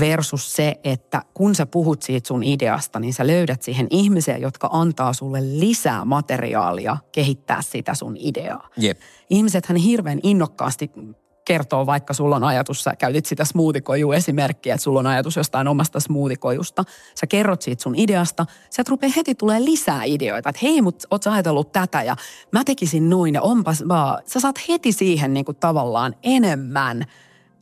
versus 0.00 0.56
se, 0.56 0.80
että 0.84 1.22
kun 1.34 1.54
sä 1.54 1.66
puhut 1.66 2.02
siitä 2.02 2.28
sun 2.28 2.42
ideasta, 2.42 3.00
niin 3.00 3.14
sä 3.14 3.26
löydät 3.26 3.62
siihen 3.62 3.86
ihmisiä, 3.90 4.36
jotka 4.36 4.68
antaa 4.72 5.12
sulle 5.12 5.38
lisää 5.42 6.04
materiaalia 6.04 6.96
kehittää 7.12 7.62
sitä 7.62 7.94
sun 7.94 8.16
ideaa 8.18 8.68
Jep. 8.76 8.98
ihmisethän 9.30 9.76
hirveän 9.76 10.20
innokkaasti 10.22 10.90
kertoo, 11.44 11.86
vaikka 11.86 12.14
sulla 12.14 12.36
on 12.36 12.44
ajatus, 12.44 12.84
sä 12.84 12.96
käytit 12.96 13.26
sitä 13.26 13.44
smoothikoju 13.44 14.12
esimerkkiä, 14.12 14.74
että 14.74 14.84
sulla 14.84 14.98
on 14.98 15.06
ajatus 15.06 15.36
jostain 15.36 15.68
omasta 15.68 16.00
smoothikojusta. 16.00 16.84
Sä 17.14 17.26
kerrot 17.26 17.62
siitä 17.62 17.82
sun 17.82 17.94
ideasta, 17.94 18.46
sieltä 18.70 18.90
rupeaa 18.90 19.12
heti 19.16 19.34
tulee 19.34 19.64
lisää 19.64 20.04
ideoita, 20.04 20.48
että 20.48 20.60
hei, 20.62 20.82
mut 20.82 21.04
oot 21.10 21.22
sä 21.22 21.32
ajatellut 21.32 21.72
tätä 21.72 22.02
ja 22.02 22.16
mä 22.52 22.64
tekisin 22.64 23.10
noin 23.10 23.34
ja 23.34 23.42
onpas 23.42 23.84
vaan. 23.88 24.22
Sä 24.26 24.40
saat 24.40 24.68
heti 24.68 24.92
siihen 24.92 25.34
niin 25.34 25.44
kuin 25.44 25.56
tavallaan 25.56 26.14
enemmän 26.22 27.04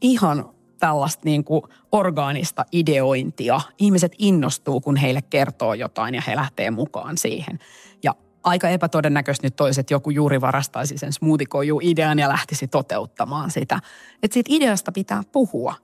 ihan 0.00 0.50
tällaista 0.80 1.22
niin 1.24 1.44
kuin 1.44 1.62
orgaanista 1.92 2.64
ideointia. 2.72 3.60
Ihmiset 3.78 4.12
innostuu, 4.18 4.80
kun 4.80 4.96
heille 4.96 5.22
kertoo 5.22 5.74
jotain 5.74 6.14
ja 6.14 6.22
he 6.26 6.36
lähtee 6.36 6.70
mukaan 6.70 7.18
siihen. 7.18 7.58
Ja 8.02 8.14
aika 8.42 8.68
epätodennäköistä 8.68 9.46
nyt 9.46 9.60
olisi, 9.60 9.80
että 9.80 9.94
joku 9.94 10.10
juuri 10.10 10.40
varastaisi 10.40 10.98
sen 10.98 11.12
smoothikoju-idean 11.12 12.18
ja 12.18 12.28
lähtisi 12.28 12.68
toteuttamaan 12.68 13.50
sitä. 13.50 13.80
Että 14.22 14.34
siitä 14.34 14.48
ideasta 14.52 14.92
pitää 14.92 15.22
puhua 15.32 15.74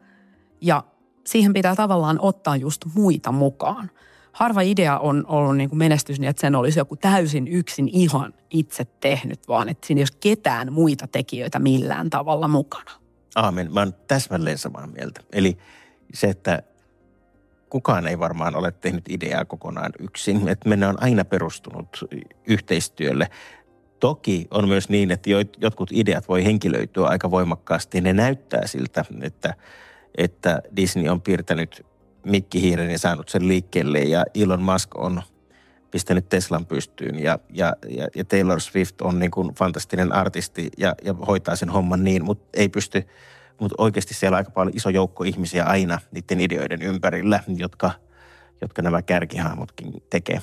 ja 0.60 0.82
siihen 1.26 1.52
pitää 1.52 1.76
tavallaan 1.76 2.18
ottaa 2.20 2.56
just 2.56 2.84
muita 2.94 3.32
mukaan. 3.32 3.90
Harva 4.32 4.60
idea 4.60 4.98
on 4.98 5.24
ollut 5.28 5.56
niin 5.56 5.68
kuin 5.68 5.78
menestys 5.78 6.20
niin, 6.20 6.28
että 6.28 6.40
sen 6.40 6.54
olisi 6.54 6.78
joku 6.78 6.96
täysin 6.96 7.48
yksin 7.48 7.88
ihan 7.88 8.34
itse 8.50 8.84
tehnyt, 8.84 9.48
vaan 9.48 9.68
että 9.68 9.86
siinä 9.86 9.98
ei 9.98 10.02
olisi 10.02 10.18
ketään 10.20 10.72
muita 10.72 11.06
tekijöitä 11.06 11.58
millään 11.58 12.10
tavalla 12.10 12.48
mukana. 12.48 13.05
Aamen. 13.36 13.72
Mä 13.72 13.80
oon 13.80 13.94
täsmälleen 14.08 14.58
samaa 14.58 14.86
mieltä. 14.86 15.20
Eli 15.32 15.58
se, 16.14 16.26
että 16.26 16.62
kukaan 17.70 18.06
ei 18.06 18.18
varmaan 18.18 18.56
ole 18.56 18.72
tehnyt 18.72 19.04
ideaa 19.08 19.44
kokonaan 19.44 19.92
yksin. 19.98 20.48
Että 20.48 20.68
mennä 20.68 20.88
on 20.88 21.02
aina 21.02 21.24
perustunut 21.24 22.04
yhteistyölle. 22.46 23.28
Toki 24.00 24.48
on 24.50 24.68
myös 24.68 24.88
niin, 24.88 25.10
että 25.10 25.30
jo- 25.30 25.38
jotkut 25.58 25.90
ideat 25.92 26.28
voi 26.28 26.44
henkilöityä 26.44 27.06
aika 27.06 27.30
voimakkaasti. 27.30 28.00
Ne 28.00 28.12
näyttää 28.12 28.66
siltä, 28.66 29.04
että, 29.22 29.54
että 30.18 30.62
Disney 30.76 31.08
on 31.08 31.22
piirtänyt 31.22 31.86
mikkihiiren 32.26 32.90
ja 32.90 32.98
saanut 32.98 33.28
sen 33.28 33.48
liikkeelle 33.48 33.98
ja 33.98 34.24
Elon 34.34 34.62
Musk 34.62 34.96
on 34.96 35.22
pistänyt 35.96 36.28
Teslan 36.28 36.66
pystyyn 36.66 37.18
ja, 37.18 37.38
ja, 37.50 37.76
ja, 37.88 38.08
ja 38.14 38.24
Taylor 38.24 38.60
Swift 38.60 39.00
on 39.00 39.18
niin 39.18 39.30
kuin 39.30 39.54
fantastinen 39.54 40.12
artisti 40.12 40.70
ja, 40.78 40.94
ja 41.04 41.14
hoitaa 41.14 41.56
sen 41.56 41.68
homman 41.68 42.04
niin, 42.04 42.24
mutta 42.24 42.48
ei 42.54 42.68
pysty, 42.68 43.06
mutta 43.60 43.74
oikeasti 43.78 44.14
siellä 44.14 44.34
on 44.34 44.38
aika 44.38 44.50
paljon 44.50 44.76
iso 44.76 44.90
joukko 44.90 45.24
ihmisiä 45.24 45.64
aina 45.64 45.98
niiden 46.10 46.40
ideoiden 46.40 46.82
ympärillä, 46.82 47.40
jotka, 47.56 47.90
jotka 48.60 48.82
nämä 48.82 49.02
kärkihahmotkin 49.02 50.02
tekee. 50.10 50.42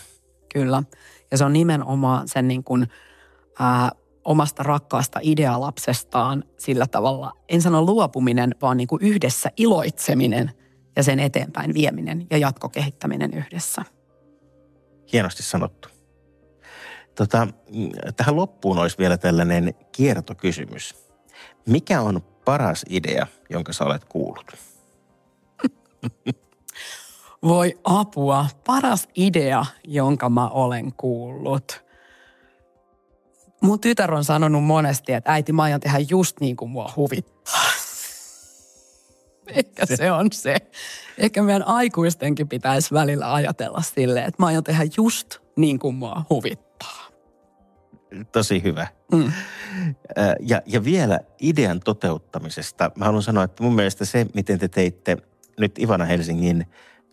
Kyllä. 0.54 0.84
Ja 1.32 1.38
se 1.38 1.46
on 1.46 1.54
nimenomaan 1.54 2.28
sen 2.28 2.48
niin 2.48 2.64
kuin, 2.64 2.88
ää, 3.60 3.92
omasta 4.26 4.64
rakkaasta 4.64 5.20
idealapsestaan 5.22 6.44
sillä 6.58 6.88
tavalla, 6.88 7.32
en 7.50 7.62
sano 7.62 7.82
luopuminen, 7.82 8.56
vaan 8.62 8.78
niin 8.78 8.88
kuin 8.88 9.02
yhdessä 9.02 9.50
iloitseminen 9.58 10.52
ja 10.96 11.04
sen 11.04 11.20
eteenpäin 11.20 11.74
vieminen 11.74 12.28
ja 12.30 12.38
jatkokehittäminen 12.38 13.34
yhdessä. 13.34 13.82
Hienosti 15.14 15.44
sanottu. 15.44 15.90
Tota, 17.16 17.48
tähän 18.18 18.36
loppuun 18.36 18.78
olisi 18.78 18.98
vielä 18.98 19.18
tällainen 19.18 19.74
kiertokysymys. 19.92 20.96
Mikä 21.66 22.02
on 22.02 22.22
paras 22.46 22.86
idea, 22.90 23.28
jonka 23.50 23.74
sä 23.74 23.84
olet 23.84 24.06
kuullut? 24.06 24.52
Voi 27.44 27.80
apua. 27.84 28.46
Paras 28.66 29.08
idea, 29.16 29.66
jonka 29.84 30.30
mä 30.30 30.50
olen 30.50 30.94
kuullut. 30.98 31.84
Mun 33.62 33.80
tytär 33.80 34.14
on 34.14 34.24
sanonut 34.24 34.64
monesti, 34.64 35.14
että 35.14 35.32
äiti, 35.32 35.54
mä 35.54 35.64
aion 35.64 35.80
tehdä 35.80 36.00
just 36.10 36.40
niin 36.40 36.56
kuin 36.56 36.72
mua 36.72 36.94
huvittaa. 36.96 37.33
Ehkä 39.60 39.86
se 39.86 40.12
on 40.12 40.32
se. 40.32 40.56
Ehkä 41.18 41.44
meidän 41.44 41.68
aikuistenkin 41.68 42.50
pitäisi 42.50 42.94
välillä 42.94 43.34
ajatella 43.34 43.82
silleen, 43.82 44.26
että 44.26 44.44
mä 44.44 44.48
aion 44.48 44.64
tehdä 44.64 44.84
just 44.98 45.40
niin 45.56 45.80
kuin 45.80 45.96
mua 45.96 46.26
huvittaa. 46.30 47.04
Tosi 48.32 48.64
hyvä. 48.64 48.88
Mm. 49.12 49.32
Ja, 50.40 50.62
ja 50.66 50.84
vielä 50.84 51.20
idean 51.42 51.80
toteuttamisesta. 51.80 52.92
Mä 52.96 53.06
haluan 53.06 53.24
sanoa, 53.24 53.44
että 53.44 53.64
mun 53.64 53.76
mielestä 53.76 54.06
se, 54.06 54.26
miten 54.34 54.60
te 54.60 54.68
teitte 54.68 55.18
nyt 55.60 55.80
Ivana 55.80 56.06
Helsingin 56.06 56.66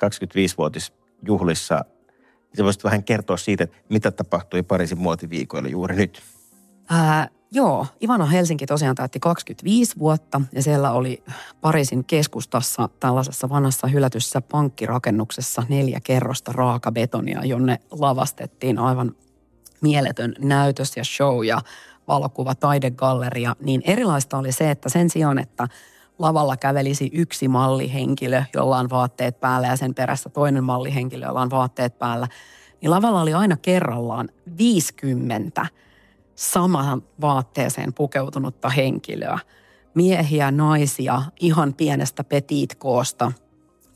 25-vuotisjuhlissa, 0.05 1.85
se 2.55 2.65
voisit 2.65 2.85
vähän 2.85 3.05
kertoa 3.05 3.37
siitä, 3.37 3.67
mitä 3.89 4.11
tapahtui 4.11 4.63
Pariisin 4.63 4.99
muotiviikoilla 4.99 5.69
juuri 5.69 5.97
nyt. 5.97 6.23
Ää, 6.91 7.29
joo, 7.53 7.87
Ivana 8.03 8.27
Helsinki 8.27 8.67
tosiaan 8.67 8.97
täytti 8.97 9.21
25 9.21 9.99
vuotta 9.99 10.41
ja 10.53 10.63
siellä 10.63 10.93
oli 10.93 11.23
Pariisin 11.61 12.05
keskustassa 12.05 12.89
tällaisessa 13.01 13.49
vanhassa 13.49 13.87
hylätyssä 13.87 14.41
pankkirakennuksessa 14.41 15.63
neljä 15.69 16.01
kerrosta 16.05 16.53
raakabetonia, 16.53 17.45
jonne 17.45 17.79
lavastettiin 17.91 18.79
aivan 18.79 19.15
mieletön 19.81 20.35
näytös 20.39 20.97
ja 20.97 21.05
show 21.05 21.45
ja 21.45 21.61
valokuva 22.09 22.55
taidegalleria. 22.55 23.57
Niin 23.61 23.83
erilaista 23.85 24.39
oli 24.39 24.53
se, 24.53 24.71
että 24.71 24.89
sen 24.89 25.11
sijaan, 25.11 25.39
että 25.39 25.69
lavalla 26.19 26.57
kävelisi 26.57 27.11
yksi 27.13 27.49
mallihenkilö, 27.49 28.43
jolla 28.55 28.79
on 28.79 28.91
vaatteet 28.91 29.41
päällä 29.41 29.67
ja 29.67 29.77
sen 29.77 29.95
perässä 29.95 30.29
toinen 30.29 30.65
mallihenkilö, 30.65 31.27
jolla 31.27 31.41
on 31.41 31.51
vaatteet 31.51 31.99
päällä, 31.99 32.29
niin 32.81 32.91
lavalla 32.91 33.21
oli 33.21 33.35
aina 33.35 33.57
kerrallaan 33.57 34.29
50– 34.59 35.67
samaan 36.41 37.03
vaatteeseen 37.21 37.95
pukeutunutta 37.95 38.69
henkilöä. 38.69 39.39
Miehiä, 39.95 40.51
naisia, 40.51 41.23
ihan 41.41 41.75
pienestä 41.75 42.25
petit-koosta, 42.25 43.33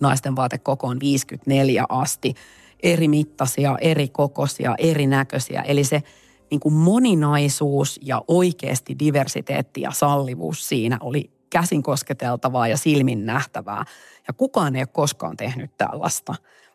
naisten 0.00 0.36
vaatekoko 0.36 0.86
on 0.86 1.00
54 1.00 1.84
asti, 1.88 2.34
eri 2.82 3.08
mittaisia, 3.08 3.78
eri 3.80 4.08
kokoisia, 4.08 4.74
erinäköisiä. 4.78 5.62
Eli 5.62 5.84
se 5.84 6.02
niin 6.50 6.60
kuin 6.60 6.74
moninaisuus 6.74 8.00
ja 8.02 8.22
oikeasti 8.28 8.98
diversiteetti 8.98 9.80
ja 9.80 9.90
sallivuus 9.90 10.68
siinä 10.68 10.98
oli 11.00 11.30
käsin 11.50 11.82
kosketeltavaa 11.82 12.68
ja 12.68 12.76
silmin 12.76 13.26
nähtävää. 13.26 13.84
Ja 14.28 14.34
kukaan 14.34 14.76
ei 14.76 14.80
ole 14.80 14.86
koskaan 14.86 15.36
tehnyt 15.36 15.76
tällaista. 15.76 16.34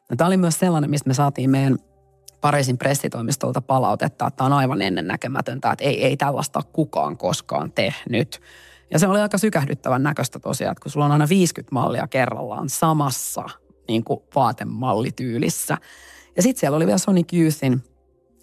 Ja 0.10 0.15
tämä 0.15 0.27
oli 0.27 0.38
myös 0.38 0.60
sellainen, 0.60 0.89
mistä 0.89 1.08
me 1.08 1.13
saatiin 1.13 1.49
meidän 1.49 1.77
Pariisin 2.41 2.78
pressitoimistolta 2.78 3.62
palautetta, 3.62 4.28
että 4.28 4.43
on 4.43 4.54
aivan 4.54 4.82
ennennäkemätöntä, 4.82 5.71
että 5.71 5.86
ei, 5.86 6.06
ei 6.06 6.17
tällaista 6.17 6.62
kukaan 6.73 7.17
koskaan 7.17 7.71
tehnyt. 7.71 8.41
Ja 8.91 8.99
se 8.99 9.08
oli 9.08 9.19
aika 9.19 9.38
sykähdyttävän 9.38 10.04
näköistä 10.04 10.39
tosiaan, 10.39 10.71
että 10.71 10.82
kun 10.82 10.91
sulla 10.91 11.06
on 11.06 11.12
aina 11.12 11.30
50 11.30 11.75
mallia 11.75 12.08
kerrallaan 12.08 12.69
samassa 12.69 13.43
niin 13.88 14.04
kuin 14.04 14.19
vaatemallityylissä. 14.36 15.78
Ja 16.36 16.41
sitten 16.41 16.60
siellä 16.60 16.75
oli 16.75 16.86
vielä 16.86 16.97
Sonic 16.97 17.34
Youthin 17.34 17.84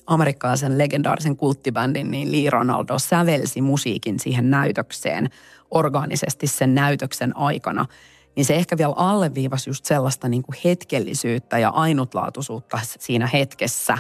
amerikkalaisen 0.07 0.79
legendaarisen 0.79 1.37
kulttibändin, 1.37 2.11
niin 2.11 2.33
Lee 2.33 2.51
Ronaldo 2.51 2.99
sävelsi 2.99 3.61
musiikin 3.61 4.21
siihen 4.21 4.51
näytökseen 4.51 5.31
orgaanisesti 5.71 6.47
sen 6.47 6.75
näytöksen 6.75 7.37
aikana– 7.37 7.87
niin 8.37 8.45
se 8.45 8.55
ehkä 8.55 8.79
vielä 8.79 8.95
alleviivasi 8.97 9.71
just 9.71 9.85
sellaista 9.85 10.29
niin 10.29 10.43
kuin 10.43 10.57
hetkellisyyttä 10.65 11.59
ja 11.59 11.69
ainutlaatuisuutta 11.69 12.79
siinä 12.83 13.27
hetkessä 13.27 13.99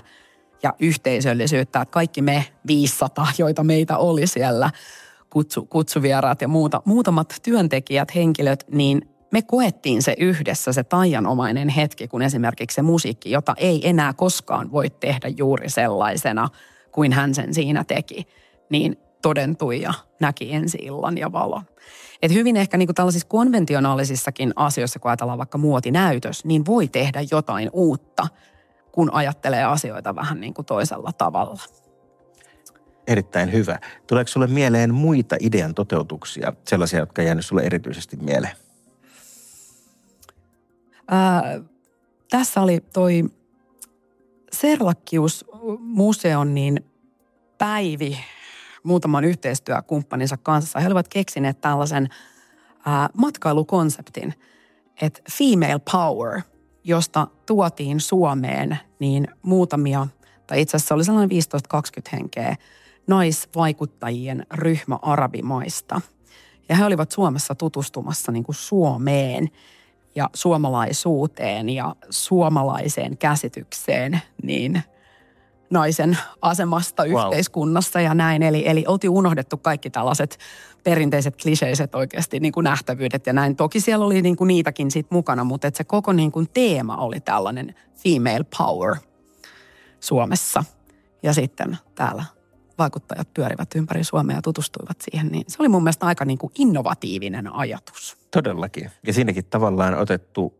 ja 0.63 0.75
yhteisöllisyyttä, 0.79 1.81
että 1.81 1.93
kaikki 1.93 2.23
me 2.23 2.45
500, 2.67 3.27
joita 3.39 3.65
meitä 3.65 3.99
oli 3.99 4.27
siellä, 4.27 4.71
kutsu, 5.31 5.65
kutsuvieraat 5.65 6.43
ja 6.43 6.49
muuta, 6.49 6.83
muutamat 6.85 7.35
työntekijät, 7.43 8.15
henkilöt, 8.15 8.67
niin 8.71 9.09
me 9.33 9.43
koettiin 9.43 10.03
se 10.03 10.15
yhdessä, 10.19 10.73
se 10.73 10.85
taianomainen 10.85 11.69
hetki, 11.69 12.09
kun 12.09 12.23
esimerkiksi 12.23 12.75
se 12.75 12.83
musiikki, 12.83 13.31
jota 13.31 13.55
ei 13.59 13.89
enää 13.89 14.13
koskaan 14.13 14.73
voi 14.73 14.91
tehdä 14.91 15.29
juuri 15.29 15.71
sellaisena 15.71 16.49
kuin 16.93 17.13
hän 17.13 17.35
sen 17.35 17.55
siinä 17.55 17.85
teki, 17.85 18.27
niin 18.71 18.97
todentui 19.27 19.81
ja 19.81 19.95
näki 20.21 20.55
ensi 20.55 20.79
illan 20.79 21.19
ja 21.19 21.33
valon. 21.33 21.63
Et 22.23 22.33
hyvin 22.33 22.57
ehkä 22.57 22.77
niin 22.77 22.87
kuin 22.87 22.95
tällaisissa 22.95 23.29
konventionaalisissakin 23.29 24.53
asioissa, 24.57 24.99
kun 24.99 25.11
ajatellaan 25.11 25.39
vaikka 25.39 25.59
muotinäytös, 25.59 26.45
niin 26.45 26.67
voi 26.67 26.89
tehdä 26.89 27.21
jotain 27.31 27.71
uutta, 27.73 28.27
kun 28.93 29.13
ajattelee 29.13 29.65
asioita 29.65 30.15
vähän 30.15 30.41
niin 30.41 30.55
kuin 30.55 30.67
toisella 30.67 31.13
tavalla. 31.13 31.61
Erittäin 33.07 33.53
hyvä. 33.53 33.79
Tuleeko 34.07 34.29
sulle 34.29 34.47
mieleen 34.47 34.95
muita 34.95 35.37
idean 35.41 35.75
toteutuksia, 35.75 36.53
sellaisia, 36.69 37.01
jotka 37.01 37.23
jäänyt 37.23 37.47
sulle 37.47 37.63
erityisesti 37.63 38.17
mieleen? 38.17 38.57
Ää, 41.09 41.61
tässä 42.31 42.61
oli 42.61 42.81
toi 42.93 43.25
Serlakkius-museon 44.53 46.55
niin 46.55 46.85
Päivi 47.59 48.19
muutaman 48.87 49.25
yhteistyökumppaninsa 49.25 50.37
kanssa. 50.37 50.81
He 50.81 50.87
olivat 50.87 51.09
keksineet 51.09 51.61
tällaisen 51.61 52.09
ää, 52.87 53.09
matkailukonseptin, 53.15 54.35
että 55.03 55.21
female 55.31 55.81
power, 55.93 56.41
josta 56.85 57.27
tuotiin 57.47 58.01
Suomeen 58.01 58.79
niin 58.99 59.29
muutamia, 59.43 60.07
tai 60.47 60.61
itse 60.61 60.77
asiassa 60.77 60.95
oli 60.95 61.05
sellainen 61.05 61.39
15-20 61.77 61.83
henkeä, 62.13 62.57
naisvaikuttajien 63.07 64.47
ryhmä 64.55 64.99
arabimaista. 65.03 66.01
Ja 66.69 66.77
he 66.77 66.85
olivat 66.85 67.11
Suomessa 67.11 67.55
tutustumassa 67.55 68.33
niin 68.33 68.45
kuin 68.45 68.57
Suomeen 68.57 69.49
ja 70.15 70.31
suomalaisuuteen 70.35 71.69
ja 71.69 71.97
suomalaiseen 72.11 73.19
käsitykseen, 73.19 74.21
niin– 74.43 74.83
naisen 75.71 76.19
asemasta 76.43 77.05
wow. 77.05 77.25
yhteiskunnassa 77.25 78.01
ja 78.01 78.15
näin. 78.15 78.43
Eli, 78.43 78.69
eli 78.69 78.85
oltiin 78.89 79.11
unohdettu 79.11 79.57
kaikki 79.57 79.91
tällaiset 79.91 80.39
perinteiset 80.85 81.37
kliseiset 81.43 81.95
oikeasti 81.95 82.41
niin 82.41 82.53
kuin 82.53 82.65
nähtävyydet 82.65 83.27
ja 83.27 83.33
näin. 83.33 83.57
Toki 83.57 83.81
siellä 83.81 84.05
oli 84.05 84.23
niin 84.23 84.37
kuin 84.37 84.49
niitäkin 84.49 84.91
sit 84.91 85.07
mukana, 85.11 85.45
mutta 85.45 85.69
että 85.69 85.79
se 85.79 85.85
koko 85.85 86.13
niin 86.13 86.33
kuin 86.33 86.49
teema 86.55 86.97
oli 86.97 87.21
tällainen 87.21 87.75
female 87.95 88.45
power 88.59 88.97
Suomessa. 90.01 90.65
Ja 91.23 91.33
sitten 91.33 91.79
täällä 91.95 92.25
vaikuttajat 92.79 93.35
pyörivät 93.35 93.75
ympäri 93.75 94.05
Suomea 94.05 94.37
ja 94.37 94.43
tutustuivat 94.43 94.97
siihen, 95.01 95.29
niin 95.29 95.45
se 95.49 95.57
oli 95.61 95.69
mun 95.69 95.83
mielestä 95.83 96.07
aika 96.07 96.25
niin 96.25 96.39
kuin 96.39 96.53
innovatiivinen 96.59 97.55
ajatus. 97.55 98.17
Todellakin. 98.31 98.91
Ja 99.07 99.13
siinäkin 99.13 99.45
tavallaan 99.45 99.95
otettu 99.95 100.55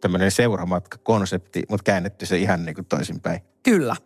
tämmöinen 0.00 0.30
seuramatka-konsepti, 0.30 1.62
mutta 1.68 1.84
käännetty 1.84 2.26
se 2.26 2.38
ihan 2.38 2.64
niin 2.64 2.74
kuin 2.74 2.84
toisinpäin. 2.84 3.40
Kyllä, 3.62 3.96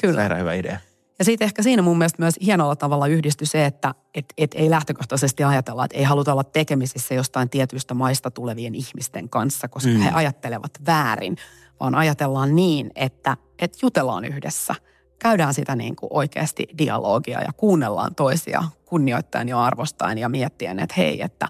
Kyllä. 0.00 0.14
Sairaan 0.14 0.40
hyvä 0.40 0.54
idea. 0.54 0.78
Ja 1.18 1.24
sitten 1.24 1.46
ehkä 1.46 1.62
siinä 1.62 1.82
mun 1.82 1.98
mielestä 1.98 2.22
myös 2.22 2.34
hienolla 2.44 2.76
tavalla 2.76 3.06
yhdistyi 3.06 3.46
se, 3.46 3.66
että 3.66 3.94
et, 4.14 4.24
et 4.38 4.50
ei 4.54 4.70
lähtökohtaisesti 4.70 5.44
ajatella, 5.44 5.84
että 5.84 5.98
ei 5.98 6.04
haluta 6.04 6.32
olla 6.32 6.44
tekemisissä 6.44 7.14
jostain 7.14 7.50
tietyistä 7.50 7.94
maista 7.94 8.30
tulevien 8.30 8.74
ihmisten 8.74 9.28
kanssa, 9.28 9.68
koska 9.68 9.90
mm. 9.90 10.00
he 10.00 10.10
ajattelevat 10.10 10.70
väärin, 10.86 11.36
vaan 11.80 11.94
ajatellaan 11.94 12.54
niin, 12.54 12.90
että, 12.94 13.36
että 13.58 13.78
jutellaan 13.82 14.24
yhdessä. 14.24 14.74
Käydään 15.18 15.54
sitä 15.54 15.76
niin 15.76 15.96
kuin 15.96 16.10
oikeasti 16.12 16.68
dialogia 16.78 17.40
ja 17.42 17.52
kuunnellaan 17.56 18.14
toisia 18.14 18.64
kunnioittain 18.84 19.48
ja 19.48 19.64
arvostaen 19.64 20.18
ja 20.18 20.28
miettien, 20.28 20.78
että 20.78 20.94
hei, 20.98 21.22
että 21.22 21.48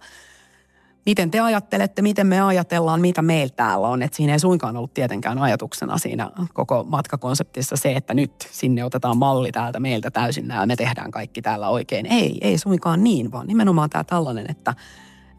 miten 1.06 1.30
te 1.30 1.40
ajattelette, 1.40 2.02
miten 2.02 2.26
me 2.26 2.40
ajatellaan, 2.40 3.00
mitä 3.00 3.22
meillä 3.22 3.54
täällä 3.56 3.88
on. 3.88 4.02
Että 4.02 4.16
siinä 4.16 4.32
ei 4.32 4.38
suinkaan 4.38 4.76
ollut 4.76 4.94
tietenkään 4.94 5.38
ajatuksena 5.38 5.98
siinä 5.98 6.30
koko 6.52 6.84
matkakonseptissa 6.88 7.76
se, 7.76 7.92
että 7.92 8.14
nyt 8.14 8.32
sinne 8.50 8.84
otetaan 8.84 9.18
malli 9.18 9.52
täältä 9.52 9.80
meiltä 9.80 10.10
täysin 10.10 10.48
nämä, 10.48 10.66
me 10.66 10.76
tehdään 10.76 11.10
kaikki 11.10 11.42
täällä 11.42 11.68
oikein. 11.68 12.06
Ei, 12.06 12.38
ei 12.40 12.58
suinkaan 12.58 13.04
niin, 13.04 13.32
vaan 13.32 13.46
nimenomaan 13.46 13.90
tämä 13.90 14.04
tällainen, 14.04 14.46
että, 14.50 14.74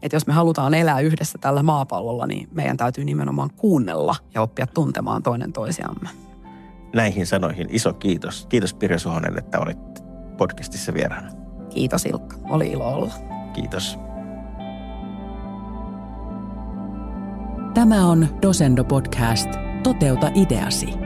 että 0.02 0.16
jos 0.16 0.26
me 0.26 0.32
halutaan 0.32 0.74
elää 0.74 1.00
yhdessä 1.00 1.38
tällä 1.38 1.62
maapallolla, 1.62 2.26
niin 2.26 2.48
meidän 2.52 2.76
täytyy 2.76 3.04
nimenomaan 3.04 3.50
kuunnella 3.56 4.16
ja 4.34 4.42
oppia 4.42 4.66
tuntemaan 4.66 5.22
toinen 5.22 5.52
toisiamme. 5.52 6.08
Näihin 6.94 7.26
sanoihin 7.26 7.66
iso 7.70 7.92
kiitos. 7.92 8.46
Kiitos 8.48 8.74
Pirjo 8.74 8.98
Suhonen, 8.98 9.38
että 9.38 9.60
olit 9.60 9.78
podcastissa 10.36 10.94
vieraana. 10.94 11.28
Kiitos 11.70 12.06
Ilkka, 12.06 12.36
oli 12.48 12.70
ilo 12.70 12.94
olla. 12.94 13.12
Kiitos. 13.52 13.98
Tämä 17.76 18.06
on 18.06 18.26
Dosendo 18.42 18.84
Podcast. 18.84 19.48
Toteuta 19.82 20.30
ideasi. 20.34 21.05